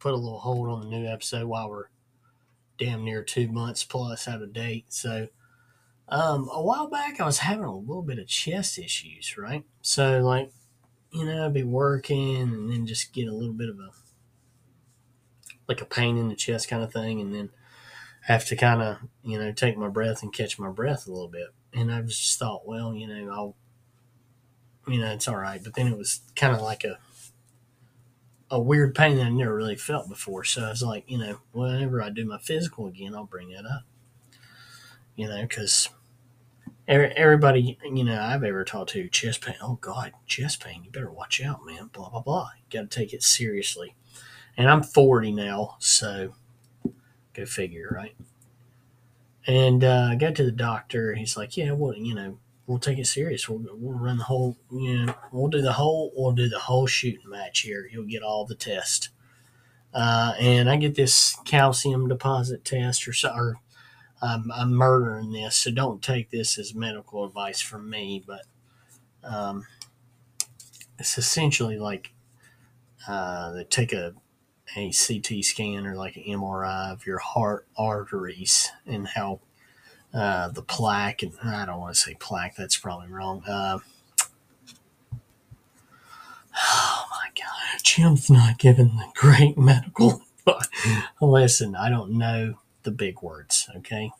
put 0.00 0.12
a 0.12 0.16
little 0.16 0.40
hold 0.40 0.68
on 0.68 0.80
the 0.80 0.88
new 0.88 1.06
episode 1.06 1.46
while 1.46 1.70
we're 1.70 1.86
damn 2.78 3.04
near 3.04 3.22
two 3.22 3.46
months 3.46 3.84
plus 3.84 4.26
out 4.26 4.42
of 4.42 4.52
date. 4.52 4.86
So, 4.88 5.28
um, 6.08 6.48
a 6.52 6.62
while 6.62 6.88
back, 6.88 7.20
I 7.20 7.26
was 7.26 7.38
having 7.38 7.64
a 7.64 7.76
little 7.76 8.02
bit 8.02 8.18
of 8.18 8.26
chest 8.26 8.78
issues, 8.78 9.36
right? 9.38 9.64
So, 9.80 10.20
like, 10.20 10.52
you 11.10 11.24
know, 11.24 11.46
I'd 11.46 11.54
be 11.54 11.62
working 11.62 12.36
and 12.36 12.70
then 12.70 12.86
just 12.86 13.12
get 13.12 13.28
a 13.28 13.34
little 13.34 13.54
bit 13.54 13.68
of 13.68 13.78
a 13.78 13.90
like 15.68 15.80
a 15.80 15.86
pain 15.86 16.18
in 16.18 16.28
the 16.28 16.34
chest 16.34 16.68
kind 16.68 16.82
of 16.82 16.92
thing, 16.92 17.20
and 17.20 17.34
then 17.34 17.50
have 18.22 18.44
to 18.46 18.56
kind 18.56 18.82
of 18.82 18.98
you 19.22 19.38
know 19.38 19.52
take 19.52 19.76
my 19.76 19.88
breath 19.88 20.22
and 20.22 20.32
catch 20.32 20.58
my 20.58 20.70
breath 20.70 21.06
a 21.06 21.12
little 21.12 21.28
bit. 21.28 21.48
And 21.72 21.92
I 21.92 22.02
just 22.02 22.38
thought, 22.38 22.66
well, 22.66 22.94
you 22.94 23.06
know, 23.06 23.32
I'll 23.32 23.56
you 24.86 25.00
know 25.00 25.12
it's 25.12 25.28
all 25.28 25.36
right. 25.36 25.62
But 25.62 25.74
then 25.74 25.86
it 25.86 25.96
was 25.96 26.20
kind 26.34 26.54
of 26.54 26.62
like 26.62 26.84
a 26.84 26.98
a 28.50 28.60
weird 28.60 28.94
pain 28.94 29.16
that 29.16 29.26
I 29.26 29.30
never 29.30 29.56
really 29.56 29.76
felt 29.76 30.10
before. 30.10 30.44
So 30.44 30.64
I 30.64 30.68
was 30.68 30.82
like, 30.82 31.04
you 31.10 31.16
know, 31.16 31.38
whenever 31.52 32.02
I 32.02 32.10
do 32.10 32.26
my 32.26 32.38
physical 32.38 32.86
again, 32.86 33.14
I'll 33.14 33.24
bring 33.24 33.48
that 33.50 33.64
up. 33.64 33.84
You 35.16 35.28
know, 35.28 35.42
because 35.42 35.88
everybody, 36.88 37.78
you 37.84 38.04
know, 38.04 38.20
I've 38.20 38.44
ever 38.44 38.64
talked 38.64 38.90
to 38.90 39.08
chest 39.08 39.42
pain. 39.42 39.56
Oh 39.62 39.78
God, 39.80 40.12
chest 40.26 40.62
pain. 40.64 40.82
You 40.84 40.90
better 40.90 41.10
watch 41.10 41.42
out, 41.42 41.64
man. 41.64 41.90
Blah 41.92 42.10
blah 42.10 42.22
blah. 42.22 42.50
You 42.56 42.80
got 42.80 42.90
to 42.90 42.98
take 42.98 43.12
it 43.12 43.22
seriously 43.22 43.94
and 44.56 44.68
I'm 44.68 44.82
40 44.82 45.32
now, 45.32 45.76
so 45.78 46.34
go 47.34 47.46
figure, 47.46 47.90
right? 47.94 48.14
And 49.46 49.82
uh, 49.82 50.08
I 50.10 50.14
got 50.16 50.34
to 50.36 50.44
the 50.44 50.52
doctor. 50.52 51.14
He's 51.14 51.36
like, 51.36 51.56
"Yeah, 51.56 51.72
well, 51.72 51.94
you 51.94 52.14
know, 52.14 52.38
we'll 52.66 52.78
take 52.78 52.98
it 52.98 53.06
serious. 53.06 53.48
We'll, 53.48 53.64
we'll 53.72 53.98
run 53.98 54.18
the 54.18 54.24
whole, 54.24 54.56
you 54.70 55.06
know, 55.06 55.14
we'll 55.32 55.48
do 55.48 55.62
the 55.62 55.72
whole, 55.72 56.12
we'll 56.14 56.32
do 56.32 56.48
the 56.48 56.60
whole 56.60 56.86
shooting 56.86 57.28
match 57.28 57.60
here. 57.60 57.88
You'll 57.90 58.06
get 58.06 58.22
all 58.22 58.46
the 58.46 58.54
tests." 58.54 59.08
Uh, 59.92 60.32
and 60.40 60.70
I 60.70 60.76
get 60.76 60.94
this 60.94 61.36
calcium 61.44 62.08
deposit 62.08 62.64
test, 62.64 63.06
or, 63.06 63.12
or 63.34 63.60
I'm, 64.22 64.72
murdering 64.72 65.32
this, 65.32 65.56
so 65.56 65.70
don't 65.72 66.00
take 66.00 66.30
this 66.30 66.56
as 66.58 66.74
medical 66.74 67.24
advice 67.24 67.60
from 67.60 67.90
me, 67.90 68.22
but 68.24 68.42
um, 69.24 69.66
it's 70.98 71.18
essentially 71.18 71.78
like 71.78 72.12
uh, 73.08 73.52
they 73.52 73.64
take 73.64 73.92
a 73.92 74.14
a 74.76 74.90
CT 74.92 75.44
scan 75.44 75.86
or 75.86 75.96
like 75.96 76.16
an 76.16 76.22
MRI 76.22 76.92
of 76.92 77.04
your 77.04 77.18
heart 77.18 77.66
arteries 77.76 78.70
and 78.86 79.06
how 79.08 79.40
uh, 80.14 80.48
the 80.48 80.62
plaque 80.62 81.22
and 81.22 81.32
I 81.44 81.66
don't 81.66 81.80
want 81.80 81.94
to 81.94 82.00
say 82.00 82.14
plaque, 82.14 82.56
that's 82.56 82.76
probably 82.76 83.08
wrong. 83.08 83.42
Uh, 83.46 83.80
oh 86.56 87.04
my 87.10 87.28
God, 87.36 87.82
Jim's 87.82 88.30
not 88.30 88.58
giving 88.58 88.96
the 88.96 89.08
great 89.14 89.58
medical. 89.58 90.22
Listen, 91.20 91.76
I 91.76 91.90
don't 91.90 92.12
know 92.12 92.54
the 92.82 92.90
big 92.90 93.22
words, 93.22 93.68
okay? 93.76 94.10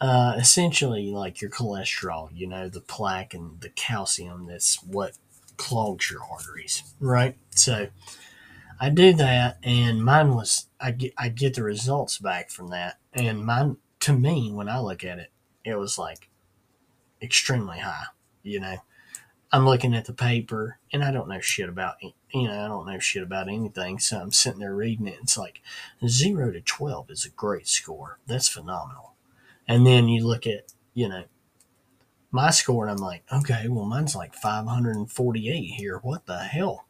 Uh, 0.00 0.34
essentially, 0.36 1.10
like 1.12 1.40
your 1.40 1.50
cholesterol, 1.50 2.28
you 2.32 2.46
know, 2.46 2.68
the 2.68 2.80
plaque 2.80 3.34
and 3.34 3.60
the 3.60 3.68
calcium, 3.70 4.46
that's 4.46 4.82
what 4.82 5.12
clogs 5.56 6.10
your 6.10 6.22
arteries, 6.24 6.82
right? 7.00 7.36
So, 7.50 7.88
I 8.82 8.88
do 8.88 9.12
that, 9.12 9.58
and 9.62 10.04
mine 10.04 10.34
was 10.34 10.66
I 10.80 10.90
get 10.90 11.14
I 11.16 11.28
get 11.28 11.54
the 11.54 11.62
results 11.62 12.18
back 12.18 12.50
from 12.50 12.68
that, 12.70 12.98
and 13.12 13.46
mine 13.46 13.76
to 14.00 14.12
me 14.12 14.50
when 14.50 14.68
I 14.68 14.80
look 14.80 15.04
at 15.04 15.20
it, 15.20 15.30
it 15.64 15.76
was 15.78 15.98
like 15.98 16.28
extremely 17.22 17.78
high. 17.78 18.06
You 18.42 18.58
know, 18.58 18.76
I'm 19.52 19.66
looking 19.66 19.94
at 19.94 20.06
the 20.06 20.14
paper, 20.14 20.78
and 20.92 21.04
I 21.04 21.10
don't 21.10 21.28
know 21.28 21.40
shit 21.40 21.68
about 21.68 21.96
you 22.02 22.48
know 22.48 22.64
I 22.64 22.68
don't 22.68 22.86
know 22.86 22.98
shit 22.98 23.22
about 23.22 23.48
anything, 23.48 23.98
so 23.98 24.18
I'm 24.18 24.32
sitting 24.32 24.60
there 24.60 24.74
reading 24.74 25.06
it. 25.06 25.18
It's 25.22 25.36
like 25.36 25.60
zero 26.06 26.50
to 26.50 26.60
twelve 26.60 27.10
is 27.10 27.24
a 27.26 27.30
great 27.30 27.68
score. 27.68 28.18
That's 28.26 28.48
phenomenal. 28.48 29.14
And 29.68 29.86
then 29.86 30.08
you 30.08 30.26
look 30.26 30.46
at 30.46 30.72
you 30.94 31.08
know 31.08 31.24
my 32.30 32.50
score, 32.50 32.86
and 32.86 32.92
I'm 32.92 33.04
like, 33.04 33.24
okay, 33.30 33.68
well 33.68 33.84
mine's 33.84 34.16
like 34.16 34.34
548 34.34 35.60
here. 35.74 35.98
What 35.98 36.26
the 36.26 36.38
hell? 36.38 36.86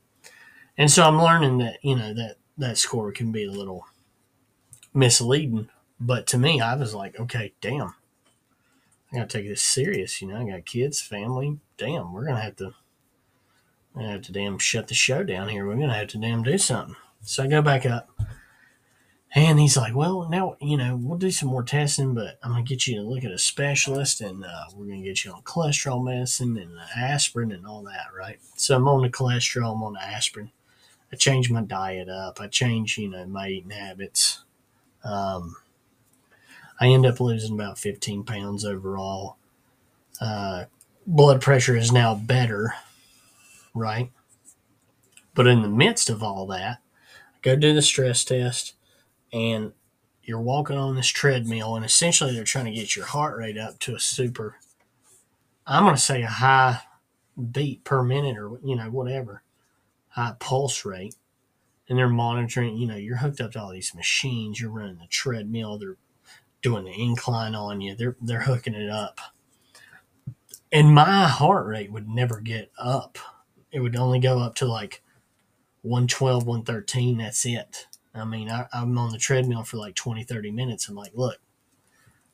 And 0.79 0.91
so 0.91 1.05
I'm 1.05 1.21
learning 1.21 1.59
that, 1.59 1.79
you 1.83 1.97
know, 1.97 2.15
that 2.15 2.37
that 2.57 2.79
score 2.79 3.13
can 3.13 3.33
be 3.33 3.45
a 3.45 3.51
little 3.51 3.87
misleading. 4.95 5.69
But 6.01 6.27
to 6.29 6.39
me, 6.39 6.61
I 6.61 6.75
was 6.77 6.95
like, 6.95 7.19
okay, 7.19 7.53
damn. 7.61 7.95
I 9.13 9.17
gotta 9.17 9.29
take 9.29 9.49
this 9.49 9.63
serious, 9.63 10.23
you 10.23 10.29
know. 10.29 10.41
I 10.41 10.51
got 10.51 10.65
kids, 10.65 11.01
family. 11.01 11.59
Damn, 11.77 12.13
we're 12.13 12.25
gonna 12.25 12.41
have 12.41 12.57
to 12.57 12.73
I 13.97 14.05
have 14.05 14.23
to 14.23 14.33
damn 14.33 14.59
shut 14.59 14.89
the 14.89 14.95
show 14.95 15.23
down 15.23 15.49
here. 15.49 15.67
We're 15.67 15.77
gonna 15.77 15.95
have 15.95 16.09
to 16.09 16.19
damn 16.19 16.43
do 16.43 16.57
something. 16.57 16.97
So 17.23 17.45
I 17.45 17.47
go 17.47 17.63
back 17.63 17.87
up. 17.87 18.11
And 19.35 19.59
he's 19.59 19.79
like, 19.79 19.95
well, 19.95 20.29
now, 20.29 20.57
you 20.61 20.77
know, 20.77 20.95
we'll 21.01 21.17
do 21.17 21.31
some 21.31 21.49
more 21.49 21.63
testing, 21.63 22.13
but 22.13 22.39
I'm 22.43 22.53
going 22.53 22.67
to 22.67 22.69
get 22.69 22.87
you 22.87 22.97
to 22.97 23.03
look 23.03 23.25
at 23.25 23.31
a 23.31 23.39
specialist 23.39 24.21
and 24.21 24.45
uh, 24.45 24.65
we're 24.75 24.85
going 24.85 25.03
to 25.03 25.09
get 25.09 25.25
you 25.25 25.33
on 25.33 25.41
cholesterol 25.43 26.05
medicine 26.05 26.59
and 26.59 26.73
aspirin 26.95 27.51
and 27.51 27.67
all 27.67 27.83
that, 27.85 28.09
right? 28.15 28.39
So 28.57 28.77
I'm 28.77 28.87
on 28.89 29.01
the 29.01 29.09
cholesterol, 29.09 29.75
I'm 29.75 29.83
on 29.83 29.95
the 29.95 30.03
aspirin. 30.03 30.51
I 31.11 31.17
changed 31.17 31.51
my 31.51 31.63
diet 31.63 32.11
up. 32.11 32.41
I 32.43 32.47
changed, 32.47 32.99
you 32.99 33.09
know, 33.09 33.25
my 33.25 33.49
eating 33.49 33.71
habits. 33.71 34.45
Um, 35.03 35.57
I 36.81 36.89
end 36.89 37.07
up 37.07 37.21
losing 37.21 37.55
about 37.55 37.79
15 37.79 38.25
pounds 38.25 38.65
overall. 38.65 39.37
Uh, 40.21 40.65
blood 41.07 41.41
pressure 41.41 41.77
is 41.77 41.93
now 41.93 42.15
better, 42.15 42.75
right? 43.75 44.11
But 45.35 45.47
in 45.47 45.63
the 45.63 45.69
midst 45.69 46.11
of 46.11 46.23
all 46.23 46.47
that, 46.49 46.79
I 47.35 47.39
go 47.43 47.57
do 47.57 47.75
the 47.75 47.83
stress 47.83 48.25
test, 48.25 48.75
and 49.33 49.73
you're 50.23 50.41
walking 50.41 50.77
on 50.77 50.95
this 50.95 51.09
treadmill, 51.09 51.77
and 51.77 51.85
essentially 51.85 52.35
they're 52.35 52.45
trying 52.45 52.67
to 52.67 52.73
get 52.73 52.97
your 52.97 53.07
heart 53.07 53.37
rate 53.37 53.59
up 53.59 53.79
to 53.81 53.95
a 53.95 54.01
super, 54.01 54.57
I'm 55.67 55.85
going 55.85 55.97
to 55.97 56.01
say 56.01 56.23
a 56.23 56.29
high 56.29 56.81
beat 57.51 57.85
per 57.85 58.03
minute 58.03 58.37
or, 58.37 58.59
you 58.63 58.77
know, 58.77 58.91
whatever 58.91 59.43
high 60.09 60.35
pulse 60.39 60.85
rate 60.85 61.15
and 61.89 61.99
they're 61.99 62.09
monitoring, 62.09 62.77
you 62.77 62.87
know, 62.87 62.97
you're 62.97 63.17
hooked 63.17 63.41
up 63.41 63.53
to 63.53 63.61
all 63.61 63.73
these 63.73 63.95
machines, 63.95 64.61
you're 64.61 64.71
running 64.71 64.99
the 64.99 65.07
treadmill, 65.09 65.79
they're 65.79 65.97
doing 66.63 66.85
the 66.85 67.01
incline 67.01 67.55
on 67.55 67.81
you, 67.81 67.95
they're 67.95 68.17
they're 68.21 68.43
hooking 68.43 68.75
it 68.75 68.91
up. 68.91 69.21
And 70.71 70.95
my 70.95 71.29
heart 71.29 71.67
rate 71.67 71.93
would 71.93 72.09
never 72.09 72.41
get 72.41 72.71
up. 72.79 73.19
It 73.71 73.81
would 73.81 73.97
only 73.97 74.19
go 74.19 74.39
up 74.39 74.55
to 74.57 74.67
like 74.67 75.03
112, 75.83 76.47
113. 76.47 77.19
That's 77.19 77.45
it. 77.45 77.87
I 78.15 78.25
mean, 78.25 78.51
I, 78.51 78.67
I'm 78.73 78.97
on 78.97 79.13
the 79.13 79.19
treadmill 79.19 79.65
for 79.65 79.77
like 79.77 79.95
20, 79.95 80.25
30 80.25 80.51
minutes. 80.51 80.89
I'm 80.89 80.95
like, 80.95 81.13
look, 81.15 81.39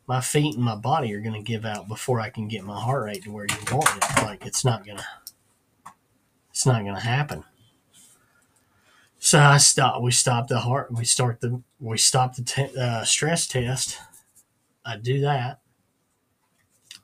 my 0.07 0.21
feet 0.21 0.55
and 0.55 0.65
my 0.65 0.75
body 0.77 1.13
are 1.15 1.21
going 1.21 1.35
to 1.35 1.43
give 1.43 1.65
out 1.65 1.89
before 1.89 2.21
I 2.21 2.31
can 2.31 2.49
get 2.49 2.65
my 2.65 2.79
heart 2.79 3.05
rate 3.05 3.25
to 3.25 3.33
where 3.33 3.47
you 3.49 3.77
want 3.77 3.89
it. 3.97 4.23
Like, 4.23 4.47
it's 4.47 4.65
not 4.65 4.85
going 4.85 4.99
to, 4.99 5.05
it's 6.51 6.67
not 6.67 6.83
going 6.83 6.95
to 6.95 7.01
happen. 7.01 7.45
So 9.19 9.41
I 9.41 9.57
stop. 9.59 10.01
We 10.01 10.13
stop 10.13 10.49
the 10.49 10.61
heart. 10.61 10.93
We 10.93 11.05
start 11.05 11.41
the. 11.41 11.61
We 11.81 11.99
stop 11.99 12.37
the 12.37 12.43
te- 12.43 12.77
uh, 12.79 13.05
stress 13.05 13.49
test. 13.49 13.99
I 14.89 14.97
do 14.97 15.21
that. 15.21 15.61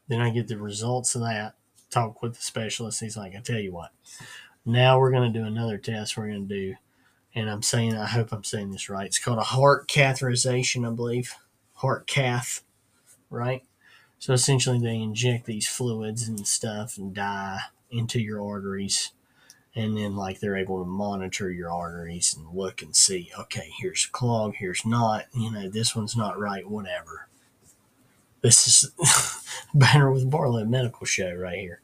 Then 0.08 0.22
I 0.22 0.30
get 0.30 0.48
the 0.48 0.56
results 0.56 1.14
of 1.14 1.20
that. 1.20 1.54
Talk 1.90 2.22
with 2.22 2.34
the 2.34 2.42
specialist. 2.42 3.00
He's 3.00 3.16
like, 3.16 3.36
I 3.36 3.40
tell 3.40 3.58
you 3.58 3.72
what. 3.72 3.90
Now 4.64 4.98
we're 4.98 5.10
going 5.10 5.30
to 5.30 5.38
do 5.38 5.44
another 5.44 5.76
test. 5.76 6.16
We're 6.16 6.28
going 6.28 6.48
to 6.48 6.54
do, 6.54 6.74
and 7.34 7.50
I'm 7.50 7.60
saying, 7.60 7.94
I 7.94 8.06
hope 8.06 8.32
I'm 8.32 8.42
saying 8.42 8.70
this 8.70 8.88
right. 8.88 9.06
It's 9.06 9.18
called 9.18 9.38
a 9.38 9.42
heart 9.42 9.86
catheterization, 9.86 10.90
I 10.90 10.94
believe. 10.94 11.34
Heart 11.74 12.06
cath, 12.06 12.62
right? 13.28 13.62
So 14.18 14.32
essentially, 14.32 14.78
they 14.78 14.96
inject 14.96 15.44
these 15.44 15.68
fluids 15.68 16.26
and 16.26 16.46
stuff 16.46 16.96
and 16.96 17.14
dye 17.14 17.60
into 17.90 18.18
your 18.18 18.42
arteries 18.42 19.12
and 19.76 19.96
then 19.96 20.16
like 20.16 20.40
they're 20.40 20.56
able 20.56 20.78
to 20.78 20.88
monitor 20.88 21.50
your 21.50 21.70
arteries 21.70 22.34
and 22.34 22.56
look 22.56 22.82
and 22.82 22.94
see 22.94 23.30
okay 23.38 23.70
here's 23.78 24.06
a 24.06 24.12
clog 24.12 24.54
here's 24.56 24.84
not 24.84 25.26
you 25.34 25.50
know 25.50 25.68
this 25.68 25.94
one's 25.94 26.16
not 26.16 26.38
right 26.38 26.68
whatever 26.68 27.28
this 28.44 28.68
is 28.68 28.92
banter 29.74 30.12
with 30.12 30.30
barlow 30.30 30.64
medical 30.66 31.06
show 31.06 31.34
right 31.34 31.58
here 31.58 31.82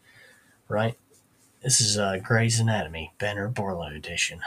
right 0.69 0.97
this 1.63 1.81
is 1.81 1.99
uh 1.99 2.19
grey's 2.23 2.61
anatomy 2.61 3.13
banter 3.19 3.49
barlow 3.49 3.89
edition 3.89 4.41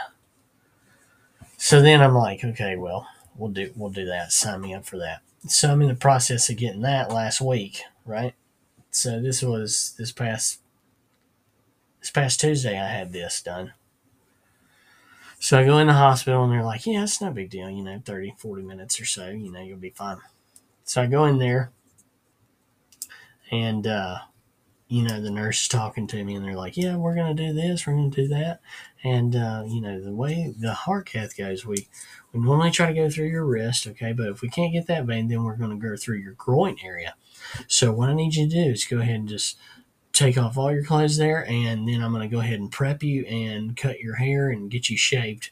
So 1.56 1.80
then 1.82 2.02
I'm 2.02 2.14
like, 2.14 2.44
okay, 2.44 2.76
well, 2.76 3.08
we'll 3.36 3.50
do 3.50 3.72
we'll 3.76 3.90
do 3.90 4.04
that. 4.06 4.32
Sign 4.32 4.60
me 4.60 4.74
up 4.74 4.84
for 4.86 4.98
that. 4.98 5.22
So 5.48 5.72
I'm 5.72 5.82
in 5.82 5.88
the 5.88 5.94
process 5.94 6.48
of 6.50 6.56
getting 6.56 6.82
that 6.82 7.10
last 7.12 7.40
week, 7.40 7.82
right? 8.04 8.34
So 8.90 9.20
this 9.20 9.42
was 9.42 9.94
this 9.98 10.12
past 10.12 10.60
this 12.00 12.10
past 12.10 12.40
Tuesday 12.40 12.78
I 12.80 12.88
had 12.88 13.12
this 13.12 13.42
done. 13.42 13.72
So 15.38 15.58
I 15.58 15.64
go 15.64 15.78
in 15.78 15.88
the 15.88 15.92
hospital 15.94 16.44
and 16.44 16.52
they're 16.52 16.64
like, 16.64 16.86
yeah, 16.86 17.02
it's 17.02 17.20
no 17.20 17.30
big 17.30 17.50
deal, 17.50 17.68
you 17.70 17.82
know, 17.84 18.00
30, 18.04 18.34
40 18.38 18.62
minutes 18.62 19.00
or 19.00 19.04
so, 19.04 19.28
you 19.28 19.52
know, 19.52 19.60
you'll 19.60 19.78
be 19.78 19.90
fine. 19.90 20.18
So 20.84 21.02
I 21.02 21.06
go 21.06 21.26
in 21.26 21.38
there 21.38 21.70
and, 23.50 23.86
uh, 23.86 24.18
you 24.88 25.02
know, 25.02 25.20
the 25.20 25.30
nurse 25.30 25.62
is 25.62 25.68
talking 25.68 26.06
to 26.06 26.22
me 26.24 26.34
and 26.34 26.44
they're 26.44 26.56
like, 26.56 26.76
yeah, 26.76 26.96
we're 26.96 27.14
going 27.14 27.34
to 27.34 27.46
do 27.46 27.52
this, 27.52 27.86
we're 27.86 27.94
going 27.94 28.10
to 28.10 28.22
do 28.22 28.28
that. 28.28 28.60
And, 29.02 29.34
uh, 29.34 29.64
you 29.66 29.80
know, 29.80 30.00
the 30.00 30.14
way 30.14 30.54
the 30.58 30.72
heart 30.74 31.06
cath 31.06 31.36
goes, 31.36 31.64
we, 31.64 31.88
we 32.32 32.40
normally 32.40 32.70
try 32.70 32.86
to 32.88 32.94
go 32.94 33.08
through 33.08 33.28
your 33.28 33.44
wrist, 33.44 33.86
okay, 33.86 34.12
but 34.12 34.28
if 34.28 34.42
we 34.42 34.48
can't 34.48 34.72
get 34.72 34.86
that 34.86 35.04
vein, 35.04 35.28
then 35.28 35.42
we're 35.42 35.56
going 35.56 35.78
to 35.78 35.88
go 35.88 35.96
through 35.96 36.18
your 36.18 36.34
groin 36.34 36.76
area. 36.84 37.14
So 37.66 37.92
what 37.92 38.10
I 38.10 38.14
need 38.14 38.34
you 38.34 38.48
to 38.48 38.54
do 38.54 38.70
is 38.70 38.84
go 38.84 38.98
ahead 38.98 39.16
and 39.16 39.28
just 39.28 39.56
take 40.12 40.38
off 40.38 40.56
all 40.56 40.72
your 40.72 40.84
clothes 40.84 41.16
there, 41.16 41.44
and 41.48 41.88
then 41.88 42.02
I'm 42.02 42.12
going 42.12 42.28
to 42.28 42.34
go 42.34 42.40
ahead 42.40 42.60
and 42.60 42.70
prep 42.70 43.02
you 43.02 43.24
and 43.26 43.76
cut 43.76 44.00
your 44.00 44.16
hair 44.16 44.48
and 44.48 44.70
get 44.70 44.88
you 44.88 44.96
shaved 44.96 45.50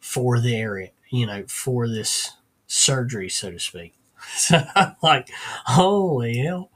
for 0.00 0.40
the 0.40 0.56
area, 0.56 0.90
you 1.10 1.26
know, 1.26 1.44
for 1.46 1.88
this 1.88 2.32
surgery, 2.66 3.28
so 3.28 3.50
to 3.50 3.58
speak. 3.58 3.94
So 4.36 4.62
like, 5.02 5.30
holy 5.64 6.36
hell. 6.38 6.70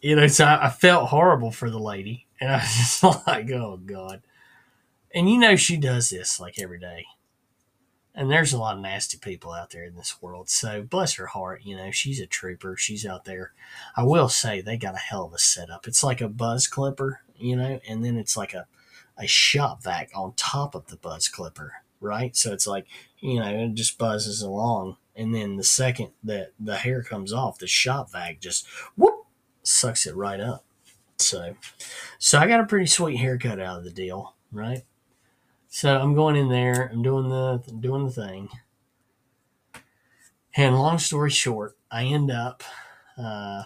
You 0.00 0.16
know, 0.16 0.26
so 0.28 0.44
I, 0.44 0.66
I 0.66 0.70
felt 0.70 1.08
horrible 1.08 1.50
for 1.50 1.70
the 1.70 1.78
lady, 1.78 2.26
and 2.40 2.50
I 2.50 2.56
was 2.56 2.74
just 2.76 3.26
like, 3.26 3.50
oh, 3.50 3.78
God. 3.84 4.22
And 5.14 5.28
you 5.28 5.38
know, 5.38 5.56
she 5.56 5.76
does 5.76 6.10
this 6.10 6.38
like 6.38 6.58
every 6.58 6.78
day. 6.78 7.06
And 8.14 8.30
there's 8.30 8.52
a 8.52 8.58
lot 8.58 8.74
of 8.74 8.82
nasty 8.82 9.18
people 9.18 9.52
out 9.52 9.70
there 9.70 9.84
in 9.84 9.94
this 9.94 10.20
world. 10.20 10.48
So 10.48 10.82
bless 10.82 11.14
her 11.14 11.26
heart, 11.26 11.62
you 11.64 11.76
know, 11.76 11.90
she's 11.90 12.20
a 12.20 12.26
trooper. 12.26 12.76
She's 12.76 13.06
out 13.06 13.24
there. 13.24 13.52
I 13.96 14.02
will 14.02 14.28
say 14.28 14.60
they 14.60 14.76
got 14.76 14.94
a 14.94 14.98
hell 14.98 15.26
of 15.26 15.32
a 15.32 15.38
setup. 15.38 15.86
It's 15.86 16.02
like 16.02 16.20
a 16.20 16.28
buzz 16.28 16.66
clipper, 16.66 17.20
you 17.36 17.56
know, 17.56 17.80
and 17.88 18.04
then 18.04 18.16
it's 18.16 18.36
like 18.36 18.52
a, 18.52 18.66
a 19.16 19.26
shop 19.26 19.82
vac 19.82 20.10
on 20.14 20.34
top 20.36 20.74
of 20.74 20.88
the 20.88 20.96
buzz 20.96 21.28
clipper, 21.28 21.74
right? 22.00 22.36
So 22.36 22.52
it's 22.52 22.66
like, 22.66 22.86
you 23.20 23.38
know, 23.38 23.48
it 23.48 23.74
just 23.74 23.96
buzzes 23.96 24.42
along. 24.42 24.96
And 25.14 25.34
then 25.34 25.56
the 25.56 25.64
second 25.64 26.10
that 26.24 26.52
the 26.58 26.76
hair 26.78 27.02
comes 27.02 27.32
off, 27.32 27.58
the 27.58 27.66
shop 27.66 28.10
vac 28.10 28.40
just 28.40 28.66
whoop 28.96 29.19
sucks 29.62 30.06
it 30.06 30.16
right 30.16 30.40
up. 30.40 30.64
So 31.18 31.56
so 32.18 32.38
I 32.38 32.46
got 32.46 32.60
a 32.60 32.66
pretty 32.66 32.86
sweet 32.86 33.16
haircut 33.16 33.60
out 33.60 33.78
of 33.78 33.84
the 33.84 33.90
deal, 33.90 34.34
right? 34.52 34.82
So 35.68 35.98
I'm 35.98 36.14
going 36.14 36.36
in 36.36 36.48
there. 36.48 36.90
I'm 36.92 37.02
doing 37.02 37.28
the 37.28 37.62
doing 37.78 38.04
the 38.04 38.10
thing. 38.10 38.48
And 40.56 40.74
long 40.74 40.98
story 40.98 41.30
short, 41.30 41.76
I 41.90 42.04
end 42.04 42.30
up 42.30 42.64
uh, 43.16 43.64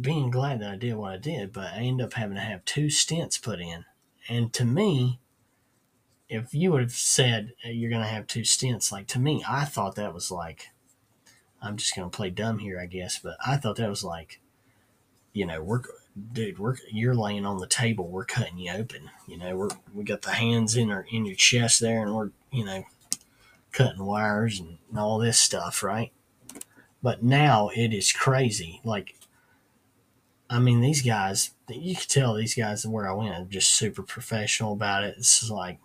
being 0.00 0.30
glad 0.30 0.60
that 0.60 0.70
I 0.70 0.76
did 0.76 0.94
what 0.94 1.12
I 1.12 1.16
did, 1.16 1.52
but 1.52 1.72
I 1.72 1.78
end 1.78 2.00
up 2.00 2.12
having 2.12 2.36
to 2.36 2.40
have 2.40 2.64
two 2.64 2.86
stents 2.86 3.42
put 3.42 3.60
in. 3.60 3.84
And 4.28 4.52
to 4.54 4.64
me, 4.64 5.20
if 6.28 6.54
you 6.54 6.72
would 6.72 6.82
have 6.82 6.92
said 6.92 7.52
you're 7.64 7.90
going 7.90 8.02
to 8.02 8.08
have 8.08 8.26
two 8.26 8.40
stents, 8.42 8.92
like 8.92 9.06
to 9.08 9.18
me, 9.18 9.44
I 9.48 9.64
thought 9.64 9.96
that 9.96 10.14
was 10.14 10.30
like, 10.30 10.68
I'm 11.60 11.76
just 11.76 11.96
going 11.96 12.10
to 12.10 12.16
play 12.16 12.30
dumb 12.30 12.58
here, 12.58 12.78
I 12.80 12.86
guess, 12.86 13.18
but 13.18 13.36
I 13.44 13.56
thought 13.56 13.76
that 13.76 13.90
was 13.90 14.04
like, 14.04 14.40
you 15.34 15.44
know, 15.44 15.62
we're 15.62 15.82
dude, 16.32 16.58
we're 16.58 16.76
you're 16.90 17.14
laying 17.14 17.44
on 17.44 17.58
the 17.58 17.66
table, 17.66 18.08
we're 18.08 18.24
cutting 18.24 18.56
you 18.56 18.72
open. 18.72 19.10
You 19.26 19.36
know, 19.36 19.56
we're 19.56 19.70
we 19.92 20.04
got 20.04 20.22
the 20.22 20.30
hands 20.30 20.76
in 20.76 20.90
our 20.90 21.04
in 21.10 21.26
your 21.26 21.34
chest 21.36 21.80
there, 21.80 22.02
and 22.02 22.14
we're 22.14 22.30
you 22.50 22.64
know 22.64 22.84
cutting 23.72 24.04
wires 24.04 24.60
and 24.60 24.78
all 24.96 25.18
this 25.18 25.38
stuff, 25.38 25.82
right? 25.82 26.12
But 27.02 27.22
now 27.22 27.68
it 27.74 27.92
is 27.92 28.12
crazy. 28.12 28.80
Like, 28.84 29.16
I 30.48 30.60
mean, 30.60 30.80
these 30.80 31.02
guys, 31.02 31.50
you 31.68 31.96
can 31.96 32.06
tell 32.08 32.34
these 32.34 32.54
guys 32.54 32.86
where 32.86 33.10
I 33.10 33.14
went 33.14 33.34
are 33.34 33.44
just 33.44 33.72
super 33.74 34.02
professional 34.02 34.72
about 34.72 35.04
it. 35.04 35.16
It's 35.18 35.50
like, 35.50 35.80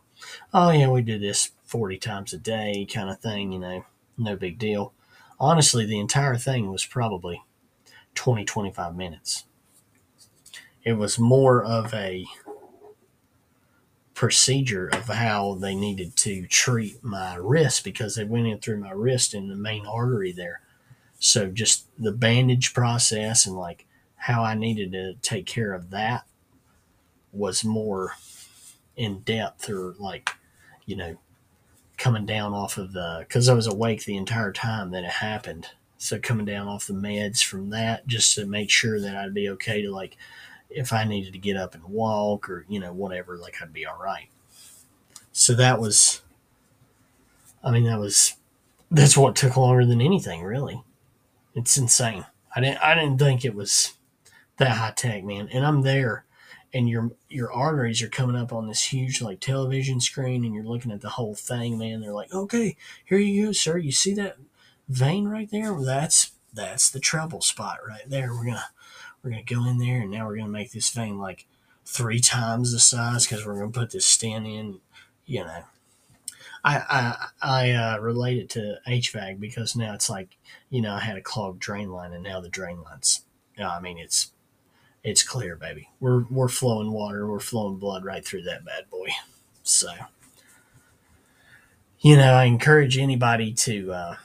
oh 0.54 0.70
yeah, 0.70 0.90
we 0.90 1.02
do 1.02 1.18
this 1.18 1.52
40 1.66 1.98
times 1.98 2.34
a 2.34 2.38
day 2.38 2.88
kind 2.92 3.10
of 3.10 3.20
thing, 3.20 3.52
you 3.52 3.60
know, 3.60 3.86
no 4.18 4.36
big 4.36 4.60
deal. 4.60 4.94
Honestly, 5.40 5.86
the 5.86 6.00
entire 6.00 6.38
thing 6.38 6.72
was 6.72 6.86
probably 6.86 7.42
20, 8.20 8.44
25 8.44 8.96
minutes 8.96 9.46
it 10.84 10.94
was 10.94 11.20
more 11.20 11.64
of 11.64 11.94
a 11.94 12.26
procedure 14.14 14.88
of 14.88 15.08
how 15.08 15.54
they 15.56 15.76
needed 15.76 16.16
to 16.16 16.46
treat 16.48 17.04
my 17.04 17.36
wrist 17.36 17.84
because 17.84 18.16
they 18.16 18.24
went 18.24 18.48
in 18.48 18.60
through 18.60 18.80
my 18.80 18.92
wrist 18.92 19.34
in 19.34 19.48
the 19.48 19.56
main 19.56 19.86
artery 19.86 20.32
there. 20.32 20.62
So 21.20 21.48
just 21.48 21.86
the 21.98 22.12
bandage 22.12 22.74
process 22.74 23.46
and 23.46 23.56
like 23.56 23.86
how 24.16 24.44
I 24.44 24.56
needed 24.56 24.92
to 24.94 25.14
take 25.22 25.46
care 25.46 25.74
of 25.74 25.90
that 25.92 26.26
was 27.32 27.64
more 27.64 28.14
in 28.96 29.20
depth 29.20 29.70
or 29.70 29.96
like, 30.00 30.32
you 30.86 30.96
know, 30.96 31.18
coming 31.98 32.26
down 32.26 32.54
off 32.54 32.78
of 32.78 32.94
the 32.94 33.18
because 33.20 33.48
I 33.48 33.54
was 33.54 33.68
awake 33.68 34.06
the 34.06 34.18
entire 34.18 34.52
time 34.52 34.92
that 34.92 35.04
it 35.04 35.10
happened. 35.10 35.70
So 36.00 36.18
coming 36.18 36.46
down 36.46 36.68
off 36.68 36.88
the 36.88 36.94
meds 36.94 37.44
from 37.44 37.70
that 37.72 38.08
just 38.08 38.34
to 38.36 38.46
make 38.46 38.70
sure 38.70 39.02
that 39.02 39.18
I'd 39.18 39.34
be 39.34 39.50
okay 39.50 39.82
to 39.82 39.92
like 39.92 40.18
if 40.70 40.94
I 40.94 41.04
needed 41.04 41.34
to 41.34 41.40
get 41.40 41.58
up 41.58 41.76
and 41.76 41.84
walk 41.84 42.50
or, 42.50 42.66
you 42.70 42.80
know, 42.80 42.94
whatever, 42.94 43.38
like 43.38 43.56
I'd 43.62 43.74
be 43.74 43.86
all 43.86 44.00
right. 44.02 44.30
So 45.34 45.54
that 45.56 45.80
was, 45.80 46.22
I 47.64 47.72
mean, 47.72 47.84
that 47.84 48.00
was, 48.00 48.36
that's 48.90 49.18
what 49.18 49.36
took 49.36 49.58
longer 49.58 49.86
than 49.86 50.02
anything, 50.02 50.44
really. 50.44 50.84
It's 51.54 51.78
insane. 51.78 52.26
I 52.56 52.62
didn't, 52.62 52.78
I 52.80 52.96
didn't 52.96 53.18
think 53.18 53.44
it 53.44 53.56
was 53.56 53.94
that 54.58 54.78
high 54.78 54.94
tech, 54.96 55.24
man. 55.24 55.50
And 55.52 55.66
I'm 55.66 55.82
there 55.82 56.24
and 56.74 56.88
your, 56.88 57.12
your 57.30 57.52
arteries 57.52 58.02
are 58.02 58.10
coming 58.10 58.36
up 58.36 58.54
on 58.54 58.68
this 58.68 58.84
huge 58.84 59.22
like 59.22 59.40
television 59.40 60.00
screen 60.00 60.46
and 60.46 60.54
you're 60.54 60.64
looking 60.64 60.92
at 60.92 61.02
the 61.02 61.10
whole 61.10 61.36
thing, 61.36 61.78
man. 61.78 62.02
They're 62.02 62.14
like, 62.14 62.34
okay, 62.34 62.78
here 63.04 63.18
you 63.18 63.48
go, 63.48 63.52
sir. 63.52 63.78
You 63.78 63.92
see 63.92 64.14
that 64.14 64.38
vein 64.90 65.28
right 65.28 65.50
there? 65.50 65.74
Well, 65.74 65.86
that's, 65.86 66.32
that's 66.54 66.90
the 66.90 67.00
trouble 67.00 67.42
spot 67.42 67.78
right 67.88 68.08
there. 68.08 68.34
We're 68.34 68.46
to, 68.46 68.64
we're 69.24 69.32
to 69.32 69.44
go 69.44 69.66
in 69.66 69.78
there 69.78 70.02
and 70.02 70.12
now 70.12 70.28
we're 70.28 70.38
to 70.38 70.48
make 70.48 70.72
this 70.72 70.90
vein 70.90 71.18
like 71.18 71.46
three 71.86 72.20
times 72.20 72.72
the 72.72 72.80
size 72.80 73.26
because 73.26 73.46
we're 73.46 73.62
to 73.62 73.70
put 73.70 73.92
this 73.92 74.06
stent 74.06 74.46
in, 74.48 74.80
you 75.26 75.44
know. 75.44 75.64
I 76.64 76.78
I, 76.90 77.28
I 77.42 77.72
uh, 77.72 77.98
relate 78.00 78.38
it 78.38 78.50
to 78.52 78.80
HVAC 78.88 79.40
because 79.40 79.76
now 79.76 79.94
it's 79.94 80.10
like 80.10 80.38
you 80.70 80.82
know 80.82 80.94
I 80.94 81.00
had 81.00 81.18
a 81.18 81.22
clogged 81.22 81.60
drain 81.60 81.90
line 81.92 82.14
and 82.14 82.24
now 82.24 82.40
the 82.42 82.50
drain 82.50 82.82
lines. 82.82 83.24
I 83.58 83.80
mean 83.80 83.98
it's 83.98 84.32
it's 85.04 85.24
clear, 85.24 85.56
baby. 85.56 85.90
We're 86.00 86.26
we're 86.30 86.50
flowing 86.50 86.92
water, 86.92 87.28
we're 87.28 87.40
flowing 87.40 87.78
blood 87.78 88.04
right 88.04 88.26
through 88.26 88.44
that 88.44 88.66
bad 88.66 88.90
boy. 88.90 89.08
So 89.64 89.90
you 92.00 92.18
know 92.18 92.34
I 92.34 92.46
encourage 92.46 92.98
anybody 92.98 93.54
to 93.54 93.94
uh, 93.94 94.16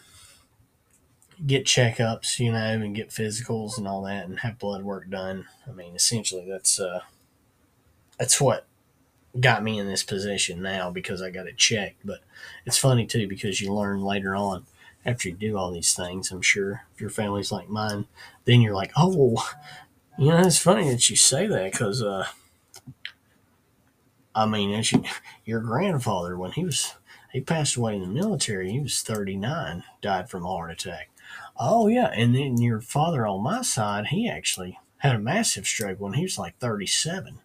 get 1.47 1.65
checkups, 1.65 2.39
you 2.39 2.53
know, 2.53 2.59
and 2.59 2.95
get 2.95 3.11
physicals 3.11 3.79
and 3.79 3.87
all 3.87 4.03
that, 4.03 4.27
and 4.27 4.41
have 4.41 4.59
blood 4.59 4.83
work 4.83 5.09
done. 5.11 5.47
I 5.69 5.73
mean, 5.73 5.95
essentially, 5.95 6.47
that's 6.49 6.81
uh, 6.81 7.01
that's 8.19 8.41
what 8.41 8.67
got 9.41 9.65
me 9.65 9.79
in 9.79 9.87
this 9.87 10.03
position 10.03 10.63
now 10.63 10.91
because 10.91 11.21
I 11.21 11.31
got 11.31 11.47
it 11.47 11.57
checked. 11.57 12.05
But 12.05 12.21
it's 12.65 12.79
funny 12.79 13.07
too 13.07 13.29
because 13.29 13.61
you 13.61 13.73
learn 13.73 14.03
later 14.03 14.35
on 14.35 14.67
after 15.05 15.29
you 15.29 15.35
do 15.35 15.57
all 15.57 15.71
these 15.71 15.95
things. 15.95 16.31
I'm 16.31 16.43
sure 16.43 16.83
if 16.95 17.01
your 17.01 17.11
family's 17.11 17.53
like 17.53 17.69
mine, 17.69 18.07
then 18.45 18.61
you're 18.61 18.75
like, 18.75 18.93
oh, 18.97 19.49
you 20.19 20.31
know, 20.31 20.39
it's 20.39 20.59
funny 20.59 20.89
that 20.91 21.11
you 21.11 21.17
say 21.17 21.47
that 21.47 21.73
because, 21.73 22.03
uh, 22.03 22.27
I 24.35 24.47
mean, 24.47 24.73
as 24.73 24.93
you, 24.93 25.05
your 25.45 25.61
grandfather 25.61 26.37
when 26.37 26.53
he 26.53 26.65
was 26.65 26.95
he 27.33 27.41
passed 27.41 27.75
away 27.77 27.97
in 27.97 28.01
the 28.01 28.07
military, 28.07 28.71
he 28.71 28.79
was 28.79 29.03
39, 29.03 29.83
died 30.01 30.31
from 30.31 30.45
a 30.45 30.49
heart 30.49 30.71
attack. 30.71 31.11
Oh 31.57 31.87
yeah, 31.87 32.11
and 32.15 32.35
then 32.35 32.61
your 32.61 32.81
father 32.81 33.27
on 33.27 33.43
my 33.43 33.63
side, 33.63 34.07
he 34.09 34.29
actually 34.29 34.79
had 34.99 35.15
a 35.15 35.21
massive 35.21 35.67
stroke 35.67 36.01
when 36.01 36.15
he 36.15 36.23
was 36.23 36.39
like 36.39 36.59
37, 36.59 37.39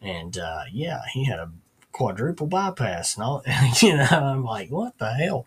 and 0.00 0.38
uh, 0.38 0.64
yeah, 0.72 1.00
he 1.12 1.24
had 1.24 1.38
a 1.38 1.50
quadruple 1.92 2.46
bypass 2.46 3.16
and 3.16 3.24
all. 3.24 3.42
you 3.82 3.96
know, 3.96 4.06
I'm 4.10 4.44
like, 4.44 4.70
what 4.70 4.98
the 4.98 5.12
hell? 5.12 5.46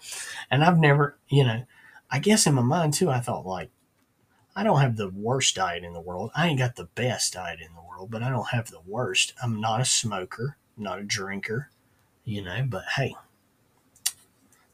And 0.51 0.63
I've 0.63 0.77
never, 0.77 1.17
you 1.29 1.43
know, 1.43 1.63
I 2.11 2.19
guess 2.19 2.45
in 2.45 2.55
my 2.55 2.61
mind 2.61 2.93
too, 2.93 3.09
I 3.09 3.19
thought 3.19 3.45
like, 3.45 3.69
I 4.55 4.63
don't 4.63 4.81
have 4.81 4.97
the 4.97 5.09
worst 5.09 5.55
diet 5.55 5.83
in 5.83 5.93
the 5.93 5.99
world. 5.99 6.31
I 6.35 6.47
ain't 6.47 6.59
got 6.59 6.75
the 6.75 6.89
best 6.95 7.33
diet 7.33 7.59
in 7.59 7.73
the 7.73 7.81
world, 7.81 8.11
but 8.11 8.21
I 8.21 8.29
don't 8.29 8.49
have 8.49 8.69
the 8.69 8.81
worst. 8.85 9.33
I'm 9.41 9.59
not 9.59 9.81
a 9.81 9.85
smoker, 9.85 10.57
not 10.77 10.99
a 10.99 11.03
drinker, 11.03 11.69
you 12.23 12.43
know. 12.43 12.65
But 12.67 12.83
hey, 12.95 13.15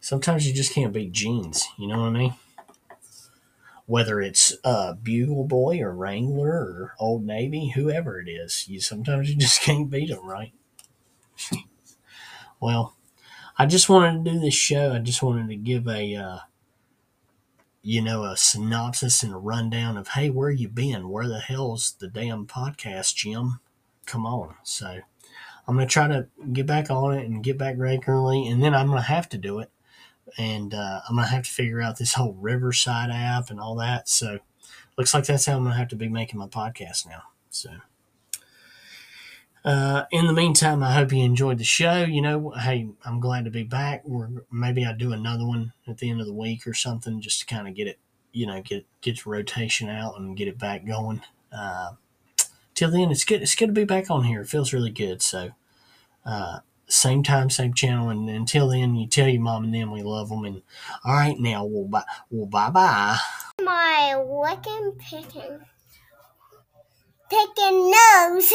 sometimes 0.02 0.48
you 0.48 0.54
just 0.54 0.74
can't 0.74 0.92
beat 0.92 1.12
genes. 1.14 1.68
You 1.78 1.88
know 1.88 2.00
what 2.00 2.08
I 2.08 2.12
mean? 2.12 2.34
Whether 3.90 4.22
it's 4.22 4.56
uh, 4.64 4.94
Bugle 4.94 5.46
Boy 5.46 5.80
or 5.82 5.96
Wrangler 5.96 6.52
or 6.52 6.96
Old 7.00 7.26
Navy, 7.26 7.70
whoever 7.74 8.20
it 8.20 8.30
is, 8.30 8.68
you 8.70 8.80
sometimes 8.80 9.32
you 9.32 9.36
just 9.36 9.62
can't 9.64 9.90
beat 9.90 10.10
them, 10.10 10.28
right? 10.28 10.54
well, 12.60 12.96
I 13.58 13.66
just 13.66 13.90
wanted 13.90 14.24
to 14.24 14.32
do 14.32 14.40
this 14.40 14.54
show. 14.54 14.94
I 14.94 15.00
just 15.00 15.24
wanted 15.24 15.50
to 15.50 15.56
give 15.56 15.88
a, 15.88 16.16
uh, 16.16 16.38
you 17.82 18.04
know, 18.04 18.26
a 18.26 18.38
synopsis 18.38 19.24
and 19.24 19.34
a 19.34 19.38
rundown 19.38 19.98
of, 19.98 20.10
hey, 20.10 20.30
where 20.30 20.52
you 20.52 20.70
been? 20.70 21.10
Where 21.10 21.28
the 21.28 21.40
hell's 21.40 21.94
the 21.94 22.08
damn 22.08 22.46
podcast, 22.46 23.16
Jim? 23.16 23.60
Come 24.06 24.28
on. 24.28 24.54
So 24.62 25.00
I'm 25.68 25.76
going 25.76 25.88
to 25.88 25.92
try 25.92 26.08
to 26.08 26.28
get 26.54 26.68
back 26.68 26.92
on 26.92 27.18
it 27.18 27.26
and 27.26 27.44
get 27.44 27.58
back 27.58 27.74
regularly, 27.80 28.48
and 28.48 28.62
then 28.62 28.76
I'm 28.76 28.86
going 28.86 29.00
to 29.00 29.04
have 29.04 29.30
to 29.30 29.38
do 29.40 29.58
it. 29.58 29.72
And 30.38 30.74
uh, 30.74 31.02
I'm 31.08 31.16
to 31.16 31.24
have 31.24 31.44
to 31.44 31.50
figure 31.50 31.82
out 31.82 31.98
this 31.98 32.14
whole 32.14 32.34
Riverside 32.34 33.10
app 33.12 33.50
and 33.50 33.60
all 33.60 33.76
that. 33.76 34.10
So 34.10 34.40
looks 34.98 35.14
like 35.14 35.26
that's 35.26 35.46
how 35.46 35.58
I'm 35.58 35.66
to 35.66 35.72
have 35.72 35.88
to 35.90 35.96
be 35.96 36.10
making 36.10 36.40
my 36.40 36.48
podcast 36.48 37.08
now. 37.08 37.24
So. 37.50 37.70
Uh, 39.66 40.06
in 40.12 40.26
the 40.26 40.34
meantime, 40.34 40.82
I 40.82 40.94
hope 40.94 41.12
you 41.12 41.24
enjoyed 41.24 41.58
the 41.58 41.64
show. 41.66 42.04
You 42.04 42.22
know, 42.22 42.52
hey, 42.52 42.88
I'm 43.04 43.20
glad 43.20 43.46
to 43.46 43.52
be 43.52 43.64
back. 43.64 44.04
We're, 44.06 44.30
maybe 44.52 44.86
I'll 44.86 44.96
do 44.96 45.12
another 45.12 45.46
one 45.46 45.74
at 45.88 45.98
the 45.98 46.10
end 46.10 46.22
of 46.22 46.28
the 46.28 46.34
week 46.34 46.66
or 46.66 46.74
something 46.74 47.20
just 47.20 47.42
to 47.42 47.46
kind 47.46 47.68
of 47.68 47.76
get 47.76 47.88
it, 47.88 48.00
you 48.32 48.48
know, 48.48 48.62
get 48.62 48.86
get 49.02 49.26
rotation 49.26 49.90
out 49.90 50.18
and 50.18 50.38
get 50.38 50.48
it 50.48 50.58
back 50.58 50.86
going. 50.86 51.22
Uh, 51.52 51.92
till 52.74 52.90
then, 52.90 53.12
it's 53.12 53.26
good. 53.26 53.42
It's 53.42 53.56
good 53.56 53.68
to 53.68 53.74
be 53.74 53.84
back 53.84 54.10
on 54.10 54.24
here. 54.24 54.42
It 54.42 54.48
feels 54.48 54.72
really 54.72 54.92
good. 54.92 55.22
So, 55.22 55.50
uh, 56.26 56.60
same 56.90 57.24
time, 57.24 57.50
same 57.50 57.74
channel. 57.74 58.10
And 58.10 58.30
until 58.30 58.70
then, 58.70 58.96
you 58.96 59.08
tell 59.08 59.28
your 59.28 59.42
mom 59.42 59.64
and 59.66 59.74
them 59.74 59.92
we 59.92 60.04
love 60.04 60.30
them. 60.30 60.44
And 60.46 60.62
all 61.06 61.14
right, 61.14 61.40
now 61.40 61.66
we'll 61.66 61.86
bye, 61.86 62.04
well, 62.30 62.46
bye 62.48 62.70
bye. 62.70 63.18
My 63.62 64.16
licking 64.16 64.94
picking, 65.00 65.60
picking 67.30 67.92
nose. 67.92 68.52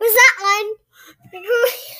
Was 0.00 0.14
that 0.14 0.36
one? 0.40 1.42